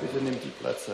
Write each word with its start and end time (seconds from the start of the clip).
Bitte 0.00 0.24
nimmt 0.24 0.44
die 0.44 0.48
Plätze. 0.48 0.92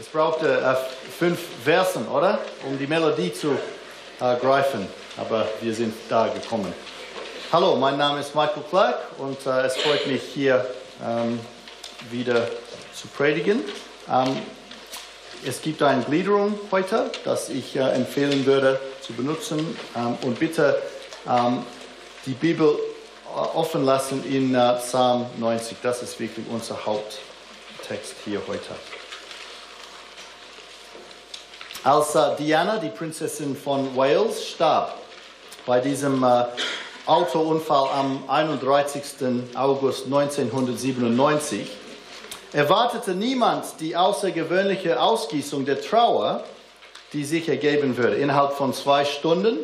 Es 0.00 0.06
brauchte 0.06 0.48
äh, 0.48 0.74
fünf 1.10 1.38
Versen, 1.62 2.08
oder? 2.08 2.38
Um 2.66 2.78
die 2.78 2.86
Melodie 2.86 3.32
zu 3.32 3.52
äh, 4.20 4.36
greifen. 4.36 4.88
Aber 5.18 5.46
wir 5.60 5.74
sind 5.74 5.94
da 6.08 6.28
gekommen. 6.28 6.72
Hallo, 7.52 7.76
mein 7.76 7.98
Name 7.98 8.20
ist 8.20 8.34
Michael 8.34 8.62
Clark 8.70 8.98
und 9.18 9.46
äh, 9.46 9.66
es 9.66 9.76
freut 9.76 10.06
mich 10.06 10.22
hier 10.22 10.66
ähm, 11.06 11.38
wieder 12.10 12.48
zu 12.94 13.08
predigen. 13.08 13.60
Ähm, 14.10 14.36
es 15.46 15.60
gibt 15.60 15.82
eine 15.82 16.02
Gliederung 16.02 16.58
heute, 16.70 17.10
das 17.24 17.50
ich 17.50 17.76
äh, 17.76 17.80
empfehlen 17.80 18.46
würde 18.46 18.80
zu 19.02 19.12
benutzen. 19.12 19.76
Ähm, 19.94 20.16
und 20.22 20.38
bitte 20.38 20.80
ähm, 21.28 21.62
die 22.24 22.32
Bibel 22.32 22.70
äh, 22.70 22.93
offen 23.34 23.84
lassen 23.84 24.24
in 24.24 24.54
äh, 24.54 24.74
Psalm 24.78 25.26
90. 25.38 25.78
Das 25.82 26.02
ist 26.02 26.18
wirklich 26.20 26.46
unser 26.48 26.86
Haupttext 26.86 28.14
hier 28.24 28.40
heute. 28.46 28.74
Als 31.82 32.14
äh, 32.14 32.36
Diana, 32.38 32.78
die 32.78 32.88
Prinzessin 32.88 33.56
von 33.56 33.96
Wales, 33.96 34.46
starb 34.46 34.96
bei 35.66 35.80
diesem 35.80 36.22
äh, 36.22 36.44
Autounfall 37.06 37.88
am 37.92 38.24
31. 38.28 39.02
August 39.54 40.06
1997, 40.06 41.70
erwartete 42.52 43.14
niemand 43.14 43.64
die 43.80 43.96
außergewöhnliche 43.96 45.00
Ausgießung 45.00 45.64
der 45.64 45.80
Trauer, 45.80 46.44
die 47.12 47.24
sich 47.24 47.48
ergeben 47.48 47.96
würde. 47.96 48.16
Innerhalb 48.16 48.52
von 48.52 48.72
zwei 48.72 49.04
Stunden 49.04 49.58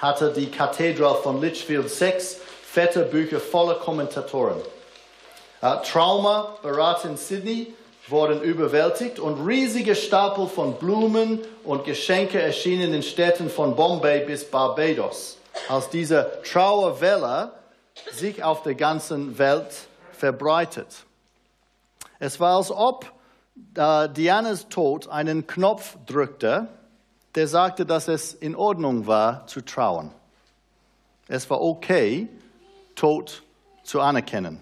hatte 0.00 0.32
die 0.32 0.50
Kathedral 0.50 1.16
von 1.22 1.40
Litchfield 1.40 1.88
sechs 1.88 2.38
fette 2.74 3.04
Bücher 3.04 3.38
voller 3.38 3.76
Kommentatoren. 3.76 4.60
Uh, 5.62 5.76
Trauma 5.84 6.56
Berat 6.60 7.04
in 7.04 7.16
Sydney 7.16 7.72
wurden 8.08 8.42
überwältigt 8.42 9.20
und 9.20 9.46
riesige 9.46 9.94
Stapel 9.94 10.48
von 10.48 10.74
Blumen 10.74 11.38
und 11.62 11.84
Geschenke 11.84 12.42
erschienen 12.42 12.92
in 12.92 13.04
Städten 13.04 13.48
von 13.48 13.76
Bombay 13.76 14.26
bis 14.26 14.44
Barbados, 14.44 15.38
als 15.68 15.88
diese 15.88 16.40
Trauerwelle 16.42 17.52
sich 18.10 18.42
auf 18.42 18.62
der 18.62 18.74
ganzen 18.74 19.38
Welt 19.38 19.86
verbreitet. 20.12 20.88
Es 22.18 22.40
war, 22.40 22.56
als 22.56 22.72
ob 22.72 23.12
äh, 23.76 24.08
Dianas 24.08 24.68
Tod 24.68 25.08
einen 25.08 25.46
Knopf 25.46 25.96
drückte, 26.06 26.66
der 27.36 27.46
sagte, 27.46 27.86
dass 27.86 28.08
es 28.08 28.34
in 28.34 28.56
Ordnung 28.56 29.06
war 29.06 29.46
zu 29.46 29.60
trauen. 29.60 30.10
Es 31.28 31.48
war 31.48 31.62
okay, 31.62 32.28
Tod 32.94 33.42
zu 33.82 34.00
anerkennen. 34.00 34.60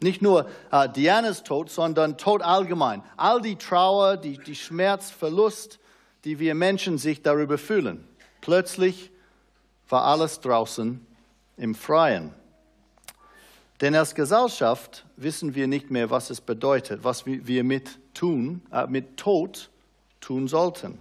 Nicht 0.00 0.22
nur 0.22 0.48
äh, 0.70 0.88
Dianas 0.88 1.44
Tod, 1.44 1.70
sondern 1.70 2.18
Tod 2.18 2.42
allgemein. 2.42 3.02
All 3.16 3.40
die 3.40 3.56
Trauer, 3.56 4.16
die, 4.16 4.38
die 4.38 4.54
Schmerz, 4.54 5.10
Verlust, 5.10 5.78
die 6.24 6.38
wir 6.38 6.54
Menschen 6.54 6.98
sich 6.98 7.22
darüber 7.22 7.58
fühlen. 7.58 8.06
Plötzlich 8.40 9.10
war 9.88 10.04
alles 10.04 10.40
draußen 10.40 11.04
im 11.56 11.74
Freien. 11.74 12.34
Denn 13.80 13.94
als 13.94 14.14
Gesellschaft 14.14 15.04
wissen 15.16 15.54
wir 15.54 15.66
nicht 15.66 15.90
mehr, 15.90 16.10
was 16.10 16.30
es 16.30 16.40
bedeutet, 16.40 17.04
was 17.04 17.26
wir 17.26 17.64
mit 17.64 17.98
tun, 18.14 18.62
äh, 18.72 18.86
mit 18.86 19.16
Tod 19.16 19.70
tun 20.20 20.48
sollten. 20.48 20.98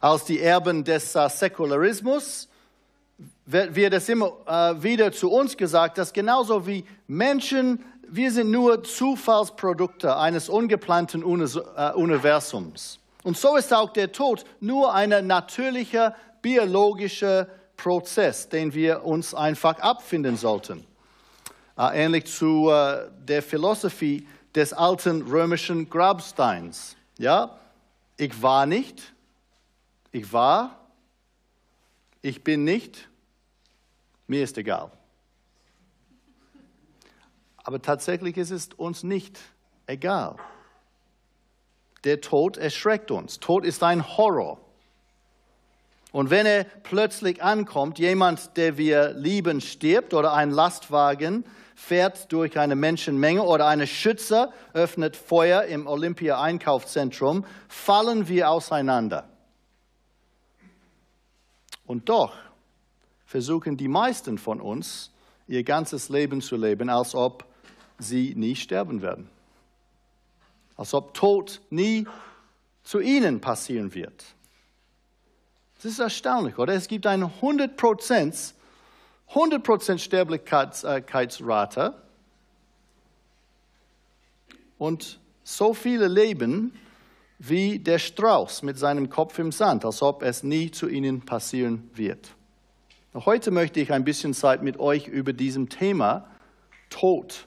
Als 0.00 0.24
die 0.24 0.40
Erben 0.40 0.84
des 0.84 1.14
äh, 1.14 1.28
Säkularismus 1.28 2.48
wird 3.46 3.92
es 3.92 4.08
immer 4.08 4.32
äh, 4.46 4.82
wieder 4.82 5.12
zu 5.12 5.30
uns 5.30 5.56
gesagt, 5.56 5.98
dass 5.98 6.12
genauso 6.12 6.66
wie 6.66 6.84
Menschen, 7.06 7.84
wir 8.08 8.30
sind 8.30 8.50
nur 8.50 8.82
Zufallsprodukte 8.82 10.16
eines 10.16 10.48
ungeplanten 10.48 11.22
äh, 11.22 11.92
Universums. 11.92 12.98
Und 13.22 13.36
so 13.36 13.56
ist 13.56 13.72
auch 13.72 13.92
der 13.92 14.12
Tod 14.12 14.44
nur 14.60 14.92
ein 14.94 15.26
natürlicher 15.26 16.14
biologischer 16.42 17.48
Prozess, 17.76 18.48
den 18.48 18.72
wir 18.74 19.04
uns 19.04 19.34
einfach 19.34 19.78
abfinden 19.78 20.36
sollten. 20.36 20.84
Äh, 21.76 22.04
ähnlich 22.04 22.26
zu 22.26 22.70
der 23.26 23.42
Philosophie 23.42 24.26
des 24.54 24.72
alten 24.72 25.22
römischen 25.22 25.90
Grabsteins. 25.90 26.96
Ja, 27.18 27.58
ich 28.16 28.40
war 28.42 28.66
nicht, 28.66 29.12
ich 30.12 30.32
war, 30.32 30.78
ich 32.22 32.44
bin 32.44 32.64
nicht, 32.64 33.08
mir 34.26 34.42
ist 34.42 34.58
egal. 34.58 34.90
Aber 37.64 37.80
tatsächlich 37.80 38.36
ist 38.36 38.50
es 38.50 38.68
uns 38.76 39.02
nicht 39.02 39.38
egal. 39.86 40.36
Der 42.04 42.20
Tod 42.20 42.58
erschreckt 42.58 43.10
uns. 43.10 43.40
Tod 43.40 43.64
ist 43.64 43.82
ein 43.82 44.16
Horror. 44.16 44.60
Und 46.12 46.30
wenn 46.30 46.46
er 46.46 46.64
plötzlich 46.64 47.42
ankommt, 47.42 47.98
jemand, 47.98 48.56
der 48.56 48.76
wir 48.76 49.14
lieben, 49.14 49.60
stirbt 49.60 50.14
oder 50.14 50.32
ein 50.34 50.50
Lastwagen 50.50 51.44
fährt 51.74 52.30
durch 52.32 52.56
eine 52.56 52.76
Menschenmenge 52.76 53.42
oder 53.42 53.66
eine 53.66 53.86
Schütze 53.86 54.52
öffnet 54.74 55.16
Feuer 55.16 55.64
im 55.64 55.86
Olympia-Einkaufszentrum, 55.88 57.44
fallen 57.68 58.28
wir 58.28 58.50
auseinander. 58.50 59.28
Und 61.84 62.08
doch 62.08 62.32
versuchen 63.24 63.76
die 63.76 63.88
meisten 63.88 64.38
von 64.38 64.60
uns, 64.60 65.10
ihr 65.46 65.64
ganzes 65.64 66.08
Leben 66.08 66.40
zu 66.40 66.56
leben, 66.56 66.88
als 66.88 67.14
ob 67.14 67.44
sie 67.98 68.34
nie 68.34 68.56
sterben 68.56 69.02
werden. 69.02 69.28
Als 70.76 70.94
ob 70.94 71.14
Tod 71.14 71.60
nie 71.70 72.06
zu 72.82 73.00
ihnen 73.00 73.40
passieren 73.40 73.94
wird. 73.94 74.24
Das 75.76 75.84
ist 75.84 75.98
erstaunlich, 75.98 76.58
oder? 76.58 76.74
Es 76.74 76.88
gibt 76.88 77.06
eine 77.06 77.26
100 77.26 77.76
Prozent 77.76 78.54
100% 79.30 79.98
Sterblichkeitsrate 79.98 81.94
und 84.78 85.18
so 85.42 85.74
viele 85.74 86.08
leben 86.08 86.72
wie 87.38 87.78
der 87.78 87.98
Strauß 87.98 88.62
mit 88.62 88.78
seinem 88.78 89.10
Kopf 89.10 89.38
im 89.38 89.50
Sand, 89.52 89.84
als 89.84 90.00
ob 90.02 90.22
es 90.22 90.42
nie 90.42 90.70
zu 90.70 90.88
ihnen 90.88 91.22
passieren 91.22 91.90
wird. 91.94 92.30
Heute 93.14 93.50
möchte 93.50 93.80
ich 93.80 93.92
ein 93.92 94.04
bisschen 94.04 94.34
Zeit 94.34 94.62
mit 94.62 94.78
euch 94.78 95.06
über 95.06 95.32
diesem 95.32 95.68
Thema 95.68 96.28
Tod 96.90 97.46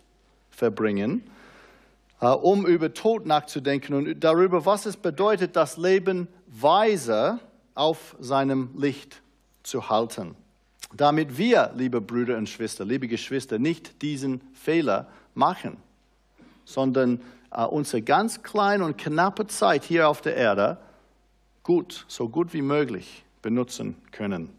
verbringen, 0.49 1.23
äh, 2.21 2.27
um 2.27 2.65
über 2.65 2.93
Tod 2.93 3.25
nachzudenken 3.25 3.93
und 3.93 4.19
darüber, 4.23 4.65
was 4.65 4.85
es 4.85 4.97
bedeutet, 4.97 5.55
das 5.55 5.77
Leben 5.77 6.27
weise 6.47 7.39
auf 7.75 8.15
seinem 8.19 8.71
Licht 8.77 9.21
zu 9.63 9.89
halten 9.89 10.35
damit 10.93 11.37
wir, 11.37 11.71
liebe 11.75 12.01
Brüder 12.01 12.37
und 12.37 12.47
Schwestern, 12.47 12.87
liebe 12.87 13.07
Geschwister, 13.07 13.59
nicht 13.59 14.01
diesen 14.01 14.41
Fehler 14.53 15.07
machen, 15.33 15.77
sondern 16.65 17.21
äh, 17.51 17.63
unsere 17.63 18.01
ganz 18.01 18.43
kleine 18.43 18.85
und 18.85 18.97
knappe 18.97 19.47
Zeit 19.47 19.83
hier 19.83 20.07
auf 20.07 20.21
der 20.21 20.35
Erde 20.35 20.77
gut, 21.63 22.05
so 22.07 22.29
gut 22.29 22.53
wie 22.53 22.61
möglich 22.61 23.25
benutzen 23.41 23.95
können. 24.11 24.56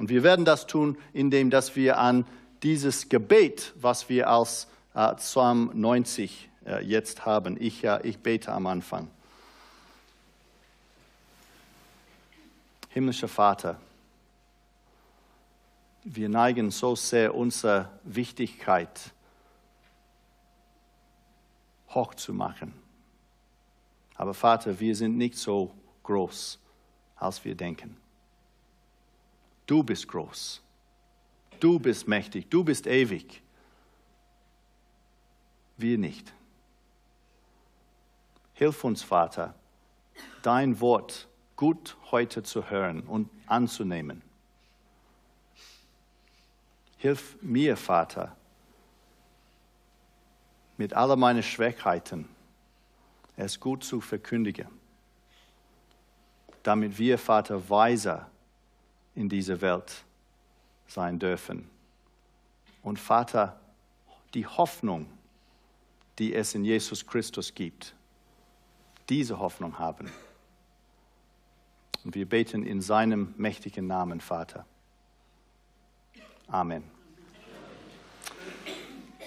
Und 0.00 0.08
wir 0.08 0.22
werden 0.22 0.46
das 0.46 0.66
tun, 0.66 0.96
indem 1.12 1.50
dass 1.50 1.76
wir 1.76 1.98
an 1.98 2.24
dieses 2.62 3.10
Gebet, 3.10 3.74
was 3.76 4.08
wir 4.08 4.30
als 4.30 4.66
äh, 4.94 5.14
Psalm 5.16 5.70
90 5.74 6.48
äh, 6.64 6.82
jetzt 6.82 7.26
haben, 7.26 7.58
ich, 7.60 7.84
äh, 7.84 8.00
ich 8.04 8.18
bete 8.18 8.50
am 8.50 8.66
Anfang. 8.66 9.10
Himmlischer 12.88 13.28
Vater, 13.28 13.78
wir 16.04 16.30
neigen 16.30 16.70
so 16.70 16.96
sehr 16.96 17.34
unsere 17.34 17.90
Wichtigkeit 18.02 19.12
hoch 21.90 22.14
zu 22.14 22.32
machen. 22.32 22.72
Aber 24.14 24.32
Vater, 24.32 24.80
wir 24.80 24.96
sind 24.96 25.18
nicht 25.18 25.36
so 25.36 25.74
groß, 26.04 26.58
als 27.16 27.44
wir 27.44 27.54
denken. 27.54 28.00
Du 29.70 29.84
bist 29.84 30.08
groß. 30.08 30.60
Du 31.60 31.78
bist 31.78 32.08
mächtig. 32.08 32.50
Du 32.50 32.64
bist 32.64 32.88
ewig. 32.88 33.40
Wir 35.76 35.96
nicht. 35.96 36.32
Hilf 38.54 38.82
uns, 38.82 39.04
Vater, 39.04 39.54
dein 40.42 40.80
Wort 40.80 41.28
gut 41.54 41.96
heute 42.10 42.42
zu 42.42 42.68
hören 42.68 43.04
und 43.04 43.30
anzunehmen. 43.46 44.22
Hilf 46.96 47.40
mir, 47.40 47.76
Vater, 47.76 48.34
mit 50.78 50.94
all 50.94 51.14
meinen 51.14 51.44
Schwächheiten 51.44 52.28
es 53.36 53.60
gut 53.60 53.84
zu 53.84 54.00
verkündigen, 54.00 54.66
damit 56.64 56.98
wir, 56.98 57.18
Vater, 57.18 57.70
weiser 57.70 58.28
in 59.20 59.28
dieser 59.28 59.60
Welt 59.60 60.04
sein 60.86 61.18
dürfen. 61.18 61.68
Und 62.82 62.98
Vater, 62.98 63.60
die 64.34 64.46
Hoffnung 64.46 65.06
die 66.20 66.34
es 66.34 66.54
in 66.54 66.64
Jesus 66.66 67.06
Christus 67.06 67.54
gibt. 67.54 67.94
Diese 69.08 69.38
Hoffnung 69.38 69.78
haben. 69.78 70.12
Und 72.04 72.14
wir 72.14 72.28
beten 72.28 72.62
in 72.62 72.82
seinem 72.82 73.34
mächtigen 73.38 73.86
Namen, 73.86 74.20
Vater. 74.20 74.66
Amen. 76.46 76.84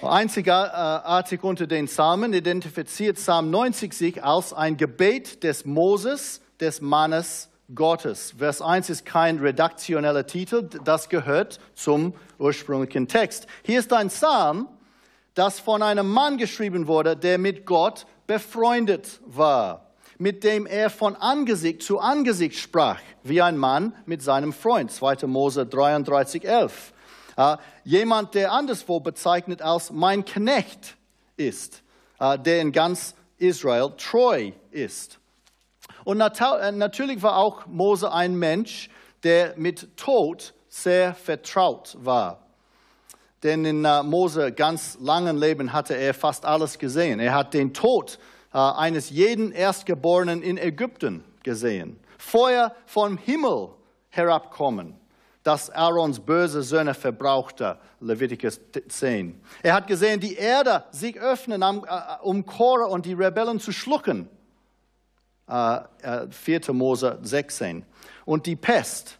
Einzigartig 0.03 1.43
unter 1.43 1.65
den 1.65 1.87
Psalmen 1.87 2.33
identifiziert 2.33 3.15
Psalm 3.17 3.49
90 3.49 3.93
sich 3.93 4.23
als 4.23 4.53
ein 4.53 4.77
Gebet 4.77 5.43
des 5.43 5.65
Moses, 5.65 6.41
des 6.59 6.79
Mannes 6.79 7.49
Gottes. 7.73 8.33
Vers 8.37 8.61
1 8.61 8.89
ist 8.89 9.05
kein 9.05 9.39
redaktioneller 9.39 10.27
Titel, 10.27 10.69
das 10.83 11.09
gehört 11.09 11.59
zum 11.73 12.13
ursprünglichen 12.37 13.07
Text. 13.07 13.47
Hier 13.63 13.79
ist 13.79 13.93
ein 13.93 14.09
Psalm, 14.09 14.67
das 15.33 15.59
von 15.59 15.81
einem 15.81 16.09
Mann 16.09 16.37
geschrieben 16.37 16.87
wurde, 16.87 17.15
der 17.15 17.37
mit 17.37 17.65
Gott 17.65 18.05
befreundet 18.27 19.21
war, 19.25 19.93
mit 20.17 20.43
dem 20.43 20.65
er 20.65 20.89
von 20.89 21.15
Angesicht 21.15 21.81
zu 21.81 21.99
Angesicht 21.99 22.59
sprach, 22.59 22.99
wie 23.23 23.41
ein 23.41 23.57
Mann 23.57 23.93
mit 24.05 24.21
seinem 24.21 24.53
Freund. 24.53 24.91
2. 24.91 25.25
Mose 25.27 25.65
33, 25.65 26.45
11. 26.45 26.93
Uh, 27.35 27.55
jemand, 27.83 28.35
der 28.35 28.51
anderswo 28.51 28.99
bezeichnet 28.99 29.63
als 29.63 29.91
mein 29.91 30.23
Knecht 30.23 30.97
ist, 31.35 31.81
uh, 32.21 32.37
der 32.37 32.61
in 32.61 32.71
ganz 32.71 33.15
Israel 33.39 33.91
treu 33.97 34.51
ist. 34.69 35.19
Und 36.05 36.21
äh, 36.21 36.71
natürlich 36.71 37.21
war 37.21 37.37
auch 37.37 37.65
Mose 37.67 38.11
ein 38.11 38.35
Mensch, 38.35 38.89
der 39.23 39.53
mit 39.57 39.95
Tod 39.97 40.53
sehr 40.67 41.13
vertraut 41.13 41.97
war. 41.99 42.39
Denn 43.43 43.65
in 43.65 43.85
uh, 43.85 44.03
Mose 44.03 44.51
ganz 44.51 44.97
langen 45.01 45.37
Leben 45.37 45.73
hatte 45.73 45.95
er 45.95 46.13
fast 46.13 46.45
alles 46.45 46.79
gesehen. 46.79 47.19
Er 47.19 47.33
hat 47.33 47.53
den 47.53 47.73
Tod 47.73 48.19
eines 48.51 49.09
jeden 49.09 49.51
Erstgeborenen 49.51 50.43
in 50.43 50.59
Ägypten 50.59 51.23
gesehen. 51.41 51.99
Feuer 52.19 52.73
vom 52.85 53.17
Himmel 53.17 53.69
herabkommen 54.09 54.95
das 55.43 55.69
Aarons 55.69 56.19
böse 56.19 56.63
Söhne 56.63 56.93
verbrauchte, 56.93 57.77
Leviticus 57.99 58.59
10. 58.87 59.41
Er 59.61 59.73
hat 59.73 59.87
gesehen, 59.87 60.19
die 60.19 60.35
Erde 60.35 60.85
sich 60.91 61.19
öffnen, 61.19 61.61
äh, 61.61 61.77
um 62.21 62.45
Chore 62.45 62.87
und 62.87 63.05
die 63.05 63.13
Rebellen 63.13 63.59
zu 63.59 63.71
schlucken, 63.71 64.29
4. 64.29 64.42
Äh, 65.47 65.79
äh, 66.01 66.73
Mose 66.73 67.19
16. 67.21 67.85
Und 68.25 68.45
die 68.45 68.55
Pest 68.55 69.19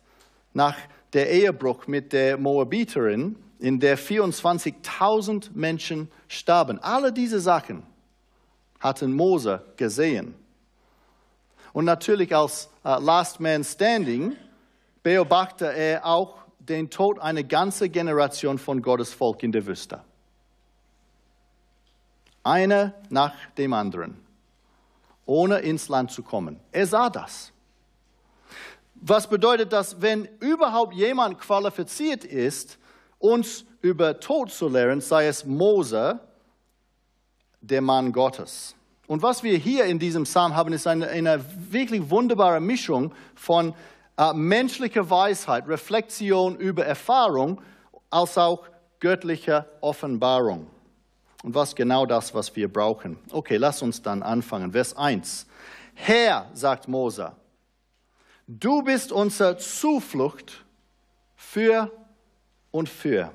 nach 0.53 0.75
der 1.13 1.29
Ehebruch 1.29 1.87
mit 1.87 2.13
der 2.13 2.37
Moabiterin, 2.37 3.35
in 3.59 3.79
der 3.79 3.97
24.000 3.97 5.51
Menschen 5.53 6.11
starben. 6.27 6.79
Alle 6.79 7.13
diese 7.13 7.39
Sachen 7.39 7.83
hatten 8.79 9.13
Mose 9.13 9.63
gesehen. 9.77 10.35
Und 11.71 11.85
natürlich 11.85 12.35
als 12.35 12.69
Last 12.83 13.39
Man 13.39 13.63
Standing 13.63 14.35
beobachte 15.01 15.65
er 15.65 16.05
auch 16.05 16.39
den 16.59 16.89
Tod 16.89 17.19
einer 17.19 17.43
ganzen 17.43 17.91
Generation 17.91 18.57
von 18.57 18.81
Gottes 18.81 19.13
Volk 19.13 19.43
in 19.43 19.51
der 19.51 19.65
Wüste. 19.65 20.01
Einer 22.43 22.93
nach 23.09 23.33
dem 23.57 23.73
anderen, 23.73 24.17
ohne 25.25 25.59
ins 25.59 25.89
Land 25.89 26.11
zu 26.11 26.23
kommen. 26.23 26.59
Er 26.71 26.87
sah 26.87 27.09
das. 27.09 27.51
Was 28.95 29.27
bedeutet 29.27 29.73
das, 29.73 30.01
wenn 30.01 30.27
überhaupt 30.39 30.93
jemand 30.93 31.39
qualifiziert 31.39 32.23
ist, 32.23 32.77
uns 33.19 33.65
über 33.81 34.19
Tod 34.19 34.51
zu 34.51 34.69
lehren, 34.69 35.01
sei 35.01 35.27
es 35.27 35.45
Mose, 35.45 36.19
der 37.61 37.81
Mann 37.81 38.11
Gottes. 38.11 38.75
Und 39.07 39.21
was 39.21 39.43
wir 39.43 39.57
hier 39.57 39.85
in 39.85 39.99
diesem 39.99 40.23
Psalm 40.23 40.55
haben, 40.55 40.73
ist 40.73 40.87
eine, 40.87 41.07
eine 41.07 41.43
wirklich 41.69 42.09
wunderbare 42.09 42.61
Mischung 42.61 43.13
von 43.35 43.73
äh, 44.17 44.33
menschliche 44.33 45.09
Weisheit, 45.09 45.67
Reflexion 45.67 46.55
über 46.55 46.85
Erfahrung, 46.85 47.61
als 48.09 48.37
auch 48.37 48.63
göttliche 48.99 49.65
Offenbarung. 49.81 50.67
Und 51.43 51.53
was 51.53 51.75
genau 51.75 52.05
das, 52.05 52.33
was 52.33 52.55
wir 52.55 52.71
brauchen. 52.71 53.19
Okay, 53.31 53.57
lass 53.57 53.81
uns 53.81 54.01
dann 54.01 54.23
anfangen. 54.23 54.71
Vers 54.71 54.95
1. 54.95 55.45
Herr, 55.93 56.49
sagt 56.53 56.87
Mose, 56.87 57.33
du 58.47 58.81
bist 58.81 59.11
unsere 59.11 59.57
Zuflucht 59.57 60.63
für 61.35 61.91
und 62.71 62.89
für. 62.89 63.31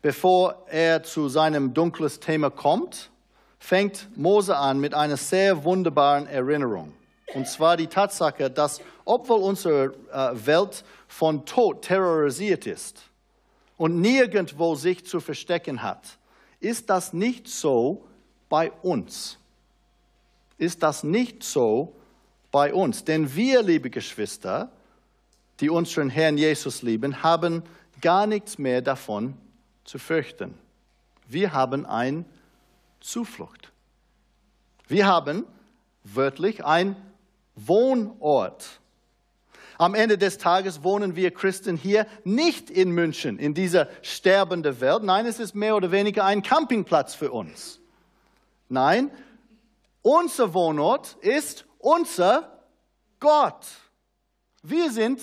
Bevor 0.00 0.66
er 0.68 1.02
zu 1.04 1.28
seinem 1.28 1.74
dunkles 1.74 2.18
Thema 2.18 2.50
kommt, 2.50 3.10
fängt 3.58 4.08
Mose 4.16 4.56
an 4.56 4.80
mit 4.80 4.94
einer 4.94 5.16
sehr 5.16 5.62
wunderbaren 5.62 6.26
Erinnerung. 6.26 6.92
Und 7.34 7.46
zwar 7.46 7.76
die 7.76 7.86
Tatsache, 7.86 8.50
dass 8.50 8.80
obwohl 9.04 9.40
unsere 9.40 9.94
äh, 10.12 10.46
Welt 10.46 10.84
von 11.06 11.46
Tod 11.46 11.82
terrorisiert 11.82 12.66
ist 12.66 13.02
und 13.76 14.00
nirgendwo 14.00 14.74
sich 14.74 15.06
zu 15.06 15.20
verstecken 15.20 15.82
hat, 15.82 16.18
ist 16.62 16.90
das 16.90 17.12
nicht 17.12 17.48
so 17.48 18.06
bei 18.48 18.70
uns. 18.70 19.38
Ist 20.58 20.82
das 20.82 21.02
nicht 21.02 21.42
so 21.42 21.94
bei 22.50 22.72
uns? 22.72 23.04
Denn 23.04 23.34
wir, 23.34 23.62
liebe 23.62 23.90
Geschwister, 23.90 24.70
die 25.60 25.70
unseren 25.70 26.08
Herrn 26.08 26.38
Jesus 26.38 26.82
lieben, 26.82 27.22
haben 27.22 27.62
gar 28.00 28.26
nichts 28.26 28.58
mehr 28.58 28.80
davon 28.82 29.34
zu 29.84 29.98
fürchten. 29.98 30.54
Wir 31.28 31.52
haben 31.52 31.86
ein 31.86 32.24
Zuflucht. 33.00 33.72
Wir 34.86 35.06
haben 35.06 35.44
wörtlich 36.04 36.64
ein 36.64 36.94
Wohnort. 37.56 38.80
Am 39.82 39.96
Ende 39.96 40.16
des 40.16 40.38
Tages 40.38 40.84
wohnen 40.84 41.16
wir 41.16 41.32
Christen 41.32 41.76
hier 41.76 42.06
nicht 42.22 42.70
in 42.70 42.92
München, 42.92 43.40
in 43.40 43.52
dieser 43.52 43.88
sterbenden 44.02 44.80
Welt. 44.80 45.02
Nein, 45.02 45.26
es 45.26 45.40
ist 45.40 45.56
mehr 45.56 45.74
oder 45.74 45.90
weniger 45.90 46.24
ein 46.24 46.44
Campingplatz 46.44 47.16
für 47.16 47.32
uns. 47.32 47.80
Nein, 48.68 49.10
unser 50.00 50.54
Wohnort 50.54 51.16
ist 51.20 51.64
unser 51.78 52.62
Gott. 53.18 53.66
Wir 54.62 54.92
sind, 54.92 55.20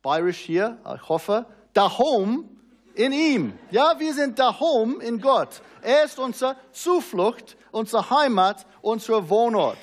bayerisch 0.00 0.38
hier, 0.38 0.78
ich 0.96 1.06
hoffe, 1.10 1.44
daheim 1.74 2.48
in 2.94 3.12
ihm. 3.12 3.52
Ja, 3.70 4.00
wir 4.00 4.14
sind 4.14 4.38
daheim 4.38 5.02
in 5.02 5.20
Gott. 5.20 5.60
Er 5.82 6.04
ist 6.04 6.18
unsere 6.18 6.56
Zuflucht, 6.70 7.58
unsere 7.72 8.08
Heimat, 8.08 8.64
unser 8.80 9.28
Wohnort. 9.28 9.76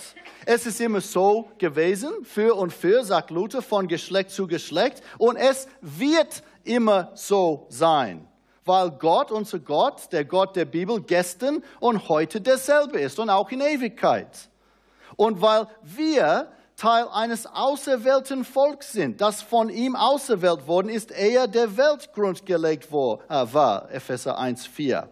Es 0.51 0.65
ist 0.65 0.81
immer 0.81 0.99
so 0.99 1.47
gewesen, 1.59 2.09
für 2.23 2.55
und 2.55 2.73
für, 2.73 3.03
sagt 3.03 3.29
Luther, 3.29 3.61
von 3.61 3.87
Geschlecht 3.87 4.31
zu 4.31 4.47
Geschlecht. 4.47 5.03
Und 5.19 5.35
es 5.35 5.67
wird 5.79 6.41
immer 6.63 7.11
so 7.13 7.67
sein, 7.69 8.27
weil 8.65 8.89
Gott, 8.89 9.31
unser 9.31 9.59
Gott, 9.59 10.11
der 10.11 10.25
Gott 10.25 10.55
der 10.55 10.65
Bibel, 10.65 11.01
gestern 11.01 11.63
und 11.79 12.09
heute 12.09 12.41
derselbe 12.41 12.99
ist 12.99 13.19
und 13.19 13.29
auch 13.29 13.51
in 13.51 13.61
Ewigkeit. 13.61 14.49
Und 15.17 15.39
weil 15.39 15.67
wir 15.83 16.51
Teil 16.75 17.07
eines 17.13 17.45
auserwählten 17.45 18.43
Volks 18.43 18.91
sind, 18.91 19.21
das 19.21 19.43
von 19.43 19.69
ihm 19.69 19.95
auserwählt 19.95 20.65
worden 20.65 20.89
ist, 20.89 21.11
ehe 21.11 21.47
der 21.47 21.77
Weltgrund 21.77 22.47
gelegt 22.47 22.85
äh, 22.85 22.89
war, 22.91 23.91
Epheser 23.91 24.39
1,4. 24.39 25.09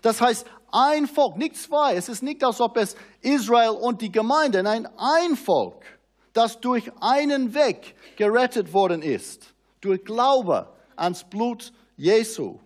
Das 0.00 0.22
heißt, 0.22 0.46
ein 0.72 1.06
Volk, 1.06 1.36
nicht 1.36 1.56
zwei. 1.56 1.94
Es 1.94 2.08
ist 2.08 2.22
nicht, 2.22 2.42
als 2.44 2.60
ob 2.60 2.76
es 2.76 2.96
Israel 3.20 3.70
und 3.70 4.00
die 4.00 4.12
Gemeinde, 4.12 4.62
nein, 4.62 4.88
ein 4.96 5.36
Volk, 5.36 5.84
das 6.32 6.60
durch 6.60 6.90
einen 7.00 7.54
Weg 7.54 7.94
gerettet 8.16 8.72
worden 8.72 9.02
ist, 9.02 9.54
durch 9.80 10.04
Glaube 10.04 10.68
ans 10.96 11.24
Blut 11.24 11.72
Jesu 11.96 12.58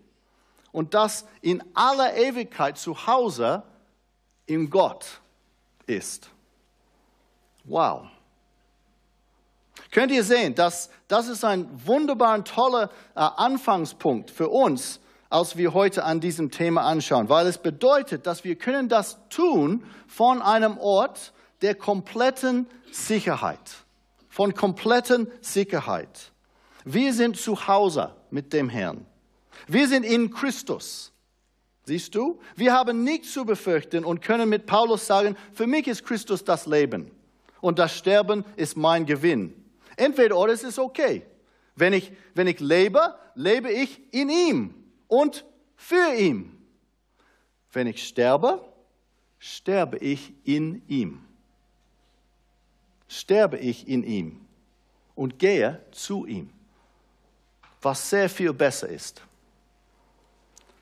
und 0.72 0.94
das 0.94 1.24
in 1.40 1.62
aller 1.74 2.16
Ewigkeit 2.16 2.78
zu 2.78 3.06
Hause 3.06 3.62
in 4.46 4.68
Gott 4.70 5.20
ist. 5.86 6.28
Wow. 7.64 8.08
Könnt 9.90 10.10
ihr 10.10 10.24
sehen, 10.24 10.54
dass 10.54 10.90
das 11.06 11.28
ist 11.28 11.44
ein 11.44 11.68
wunderbar 11.86 12.44
toller 12.44 12.90
äh, 13.14 13.20
Anfangspunkt 13.20 14.30
für 14.30 14.48
uns, 14.48 15.00
als 15.34 15.56
wir 15.56 15.74
heute 15.74 16.04
an 16.04 16.20
diesem 16.20 16.52
Thema 16.52 16.82
anschauen, 16.82 17.28
weil 17.28 17.48
es 17.48 17.58
bedeutet, 17.58 18.24
dass 18.24 18.44
wir 18.44 18.54
können 18.54 18.88
das 18.88 19.18
tun 19.30 19.82
von 20.06 20.40
einem 20.40 20.78
Ort 20.78 21.32
der 21.60 21.74
kompletten 21.74 22.68
Sicherheit, 22.92 23.58
von 24.28 24.54
kompletten 24.54 25.26
Sicherheit. 25.40 26.30
Wir 26.84 27.12
sind 27.12 27.36
zu 27.36 27.66
Hause 27.66 28.14
mit 28.30 28.52
dem 28.52 28.68
Herrn. 28.68 29.06
Wir 29.66 29.88
sind 29.88 30.04
in 30.04 30.30
Christus. 30.30 31.10
Siehst 31.84 32.14
du? 32.14 32.38
Wir 32.54 32.72
haben 32.72 33.02
nichts 33.02 33.32
zu 33.32 33.44
befürchten 33.44 34.04
und 34.04 34.22
können 34.22 34.48
mit 34.48 34.66
Paulus 34.66 35.04
sagen, 35.04 35.36
für 35.52 35.66
mich 35.66 35.88
ist 35.88 36.04
Christus 36.04 36.44
das 36.44 36.66
Leben 36.66 37.10
und 37.60 37.80
das 37.80 37.96
Sterben 37.96 38.44
ist 38.54 38.76
mein 38.76 39.04
Gewinn. 39.04 39.52
Entweder 39.96 40.38
oder 40.38 40.52
es 40.52 40.62
ist 40.62 40.78
okay. 40.78 41.26
Wenn 41.74 41.92
ich, 41.92 42.12
wenn 42.34 42.46
ich 42.46 42.60
lebe, 42.60 43.16
lebe 43.34 43.72
ich 43.72 44.00
in 44.12 44.28
ihm 44.28 44.83
und 45.08 45.44
für 45.76 46.14
ihn. 46.14 46.50
wenn 47.72 47.88
ich 47.88 48.06
sterbe, 48.06 48.64
sterbe 49.38 49.98
ich 49.98 50.32
in 50.44 50.86
ihm. 50.86 51.24
Sterbe 53.08 53.58
ich 53.58 53.88
in 53.88 54.04
ihm 54.04 54.40
und 55.14 55.38
gehe 55.38 55.84
zu 55.90 56.24
ihm, 56.24 56.50
was 57.82 58.08
sehr 58.08 58.30
viel 58.30 58.52
besser 58.52 58.88
ist. 58.88 59.22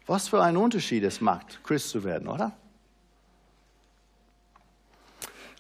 Was 0.07 0.29
für 0.29 0.43
einen 0.43 0.57
Unterschied 0.57 1.03
es 1.05 1.21
macht, 1.21 1.63
Christ 1.65 1.91
zu 1.91 2.05
werden, 2.05 2.29
oder? 2.29 2.53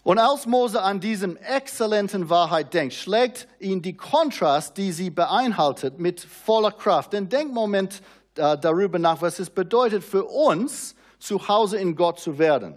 Und 0.04 0.18
als 0.18 0.46
Mose 0.46 0.82
an 0.82 0.98
diesem 0.98 1.36
exzellenten 1.36 2.28
Wahrheit 2.28 2.74
denkt, 2.74 2.94
schlägt 2.94 3.46
ihn 3.60 3.82
die 3.82 3.96
Kontrast, 3.96 4.76
die 4.76 4.90
sie 4.90 5.10
beinhaltet, 5.10 6.00
mit 6.00 6.20
voller 6.20 6.72
Kraft. 6.72 7.12
Denn 7.12 7.28
denk 7.28 7.52
Moment 7.52 8.02
äh, 8.36 8.56
darüber 8.58 8.98
nach, 8.98 9.22
was 9.22 9.38
es 9.38 9.50
bedeutet 9.50 10.04
für 10.04 10.24
uns, 10.24 10.94
zu 11.18 11.48
Hause 11.48 11.78
in 11.78 11.94
Gott 11.94 12.18
zu 12.18 12.38
werden. 12.38 12.76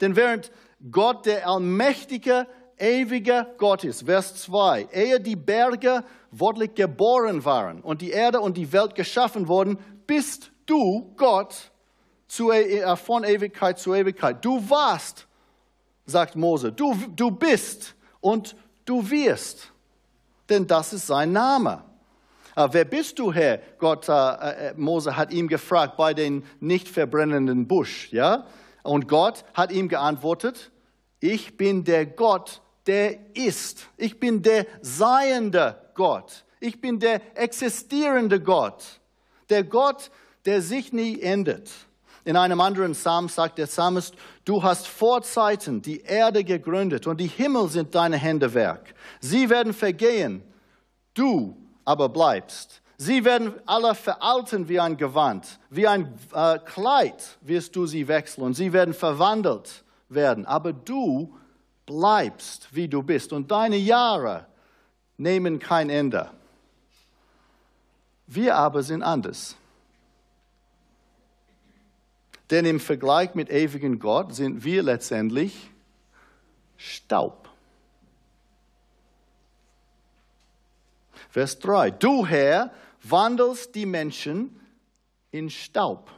Denn 0.00 0.16
während 0.16 0.50
Gott 0.90 1.26
der 1.26 1.46
allmächtige, 1.46 2.46
ewige 2.78 3.46
Gott 3.58 3.84
ist, 3.84 4.04
Vers 4.04 4.36
2, 4.42 4.88
ehe 4.92 5.20
die 5.20 5.36
Berge 5.36 6.04
wortlich 6.30 6.74
geboren 6.74 7.44
waren 7.44 7.80
und 7.80 8.00
die 8.00 8.10
Erde 8.10 8.40
und 8.40 8.56
die 8.56 8.72
Welt 8.72 8.94
geschaffen 8.94 9.48
wurden, 9.48 9.78
bist 10.06 10.52
du 10.66 11.12
Gott 11.16 11.72
zu, 12.28 12.52
e, 12.52 12.80
äh, 12.80 12.96
von 12.96 13.24
Ewigkeit 13.24 13.78
zu 13.78 13.94
Ewigkeit. 13.94 14.44
Du 14.44 14.70
warst 14.70 15.28
sagt 16.08 16.36
Mose, 16.36 16.72
du, 16.72 16.94
du 17.14 17.30
bist 17.30 17.94
und 18.20 18.56
du 18.84 19.08
wirst, 19.10 19.72
denn 20.48 20.66
das 20.66 20.92
ist 20.92 21.06
sein 21.06 21.32
Name. 21.32 21.84
Aber 22.58 22.74
wer 22.74 22.84
bist 22.84 23.20
du, 23.20 23.32
Herr? 23.32 23.60
Gott, 23.78 24.08
äh, 24.08 24.70
äh, 24.70 24.74
Mose 24.76 25.16
hat 25.16 25.32
ihm 25.32 25.46
gefragt 25.46 25.96
bei 25.96 26.12
den 26.12 26.42
nicht 26.58 26.88
verbrennenden 26.88 27.68
Busch, 27.68 28.08
ja? 28.10 28.46
Und 28.82 29.06
Gott 29.06 29.44
hat 29.54 29.70
ihm 29.70 29.86
geantwortet, 29.86 30.72
ich 31.20 31.56
bin 31.56 31.84
der 31.84 32.04
Gott, 32.04 32.60
der 32.88 33.36
ist. 33.36 33.86
Ich 33.96 34.18
bin 34.18 34.42
der 34.42 34.66
seiende 34.82 35.80
Gott. 35.94 36.44
Ich 36.58 36.80
bin 36.80 36.98
der 36.98 37.20
existierende 37.36 38.40
Gott. 38.40 38.82
Der 39.50 39.62
Gott, 39.62 40.10
der 40.44 40.60
sich 40.60 40.92
nie 40.92 41.20
endet. 41.20 41.70
In 42.24 42.36
einem 42.36 42.60
anderen 42.60 42.90
Psalm 42.90 43.28
sagt 43.28 43.58
der 43.58 43.66
Psalmist, 43.66 44.16
du 44.44 44.64
hast 44.64 44.88
vor 44.88 45.22
Zeiten 45.22 45.80
die 45.80 46.00
Erde 46.00 46.42
gegründet 46.42 47.06
und 47.06 47.20
die 47.20 47.28
Himmel 47.28 47.68
sind 47.68 47.94
deine 47.94 48.16
Hände 48.16 48.52
Werk. 48.52 48.94
Sie 49.20 49.48
werden 49.48 49.72
vergehen, 49.72 50.42
du 51.14 51.56
aber 51.88 52.10
bleibst. 52.10 52.82
Sie 52.98 53.24
werden 53.24 53.54
alle 53.64 53.94
veralten 53.94 54.68
wie 54.68 54.78
ein 54.78 54.98
Gewand, 54.98 55.58
wie 55.70 55.86
ein 55.86 56.12
äh, 56.34 56.58
Kleid 56.58 57.38
wirst 57.40 57.74
du 57.76 57.86
sie 57.86 58.08
wechseln 58.08 58.44
und 58.44 58.52
sie 58.52 58.74
werden 58.74 58.92
verwandelt 58.92 59.84
werden. 60.10 60.44
Aber 60.44 60.74
du 60.74 61.34
bleibst, 61.86 62.68
wie 62.74 62.88
du 62.88 63.02
bist 63.02 63.32
und 63.32 63.50
deine 63.50 63.78
Jahre 63.78 64.44
nehmen 65.16 65.58
kein 65.60 65.88
Ende. 65.88 66.30
Wir 68.26 68.56
aber 68.56 68.82
sind 68.82 69.02
anders. 69.02 69.56
Denn 72.50 72.66
im 72.66 72.80
Vergleich 72.80 73.34
mit 73.34 73.48
ewigen 73.48 73.98
Gott 73.98 74.34
sind 74.34 74.62
wir 74.62 74.82
letztendlich 74.82 75.70
Staub. 76.76 77.47
Vers 81.38 81.60
3. 81.60 81.92
Du 81.92 82.26
Herr 82.26 82.72
wandelst 83.04 83.72
die 83.76 83.86
Menschen 83.86 84.58
in 85.30 85.50
Staub 85.50 86.10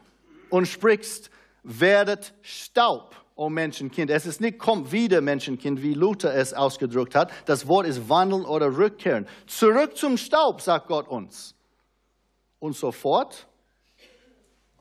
und 0.49 0.67
sprichst, 0.67 1.31
werdet 1.63 2.33
Staub, 2.41 3.15
o 3.35 3.45
oh 3.45 3.49
Menschenkind. 3.51 4.11
Es 4.11 4.25
ist 4.25 4.41
nicht, 4.41 4.59
kommt 4.59 4.93
wieder 4.93 5.21
Menschenkind, 5.21 5.83
wie 5.83 5.93
Luther 5.93 6.35
es 6.35 6.55
ausgedrückt 6.55 7.15
hat. 7.15 7.33
Das 7.45 7.69
Wort 7.69 7.87
ist 7.87 8.09
wandeln 8.09 8.47
oder 8.47 8.75
rückkehren. 8.75 9.29
Zurück 9.47 9.95
zum 9.95 10.17
Staub, 10.17 10.63
sagt 10.63 10.87
Gott 10.87 11.07
uns. 11.07 11.55
Und 12.59 12.75
sofort 12.75 13.47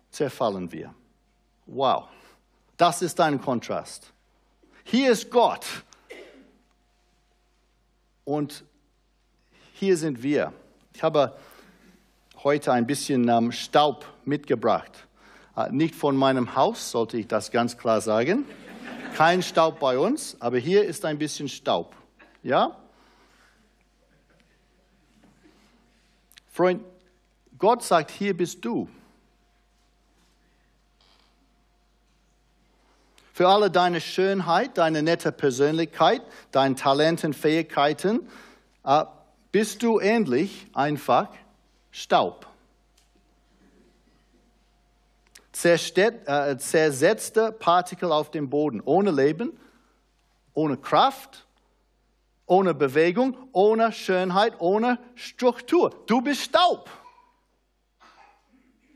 zerfallen 0.09 0.71
wir. 0.71 0.95
Wow, 1.65 2.07
das 2.77 3.01
ist 3.01 3.19
ein 3.19 3.41
Kontrast. 3.41 4.13
Hier 4.85 5.11
ist 5.11 5.29
Gott 5.29 5.65
und 8.23 8.63
hier 9.79 9.95
sind 9.95 10.21
wir. 10.21 10.51
Ich 10.93 11.03
habe 11.03 11.37
heute 12.43 12.73
ein 12.73 12.85
bisschen 12.85 13.53
Staub 13.53 14.05
mitgebracht. 14.25 15.07
Äh, 15.55 15.71
nicht 15.71 15.95
von 15.95 16.17
meinem 16.17 16.53
Haus, 16.53 16.91
sollte 16.91 17.17
ich 17.17 17.27
das 17.27 17.49
ganz 17.49 17.77
klar 17.77 18.01
sagen. 18.01 18.43
Kein 19.15 19.41
Staub 19.41 19.79
bei 19.79 19.97
uns, 19.97 20.35
aber 20.41 20.57
hier 20.57 20.83
ist 20.83 21.05
ein 21.05 21.17
bisschen 21.17 21.47
Staub. 21.47 21.95
Ja? 22.43 22.75
Freund, 26.51 26.83
Gott 27.57 27.81
sagt, 27.81 28.11
hier 28.11 28.35
bist 28.35 28.63
du. 28.65 28.89
für 33.31 33.47
alle 33.47 33.71
deine 33.71 34.01
Schönheit, 34.01 34.77
deine 34.77 35.01
nette 35.01 35.31
Persönlichkeit, 35.31 36.21
deine 36.51 36.75
Talenten, 36.75 37.31
Fähigkeiten, 37.31 38.27
äh, 38.83 39.05
bist 39.51 39.83
du 39.83 39.99
ähnlich 39.99 40.67
einfach 40.73 41.29
Staub. 41.91 42.47
Äh, 45.65 46.57
zersetzte 46.57 47.51
Partikel 47.51 48.11
auf 48.11 48.31
dem 48.31 48.49
Boden, 48.49 48.81
ohne 48.81 49.11
Leben, 49.11 49.59
ohne 50.53 50.77
Kraft, 50.77 51.45
ohne 52.45 52.73
Bewegung, 52.73 53.35
ohne 53.51 53.91
Schönheit, 53.91 54.53
ohne 54.59 54.99
Struktur. 55.15 55.91
Du 56.05 56.21
bist 56.21 56.41
Staub. 56.41 56.89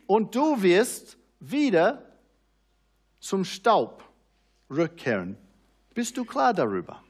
Und 0.08 0.36
du 0.36 0.62
wirst 0.62 1.18
wieder 1.40 2.04
zum 3.20 3.44
Staub 3.44 4.04
rückkehren. 4.70 5.38
Bist 5.94 6.18
du 6.18 6.26
klar 6.26 6.54
darüber? 6.54 7.03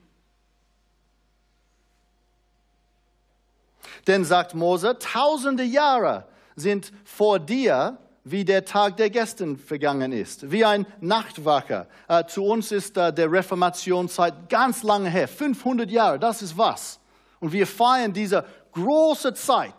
Denn 4.07 4.25
sagt 4.25 4.53
Mose, 4.53 4.97
tausende 4.99 5.63
Jahre 5.63 6.27
sind 6.55 6.91
vor 7.03 7.39
dir 7.39 7.97
wie 8.23 8.45
der 8.45 8.63
Tag 8.63 8.97
der 8.97 9.09
gestern 9.09 9.57
vergangen 9.57 10.11
ist, 10.13 10.49
wie 10.49 10.63
ein 10.63 10.85
Nachtwacher. 11.01 11.87
Äh, 12.07 12.25
zu 12.25 12.43
uns 12.43 12.71
ist 12.71 12.95
äh, 12.97 13.11
der 13.13 13.31
Reformationszeit 13.31 14.49
ganz 14.49 14.83
lange 14.83 15.09
her, 15.09 15.27
500 15.27 15.91
Jahre, 15.91 16.19
das 16.19 16.41
ist 16.41 16.57
was. 16.57 16.99
Und 17.39 17.51
wir 17.51 17.67
feiern 17.67 18.13
diese 18.13 18.45
große 18.71 19.33
Zeit. 19.33 19.75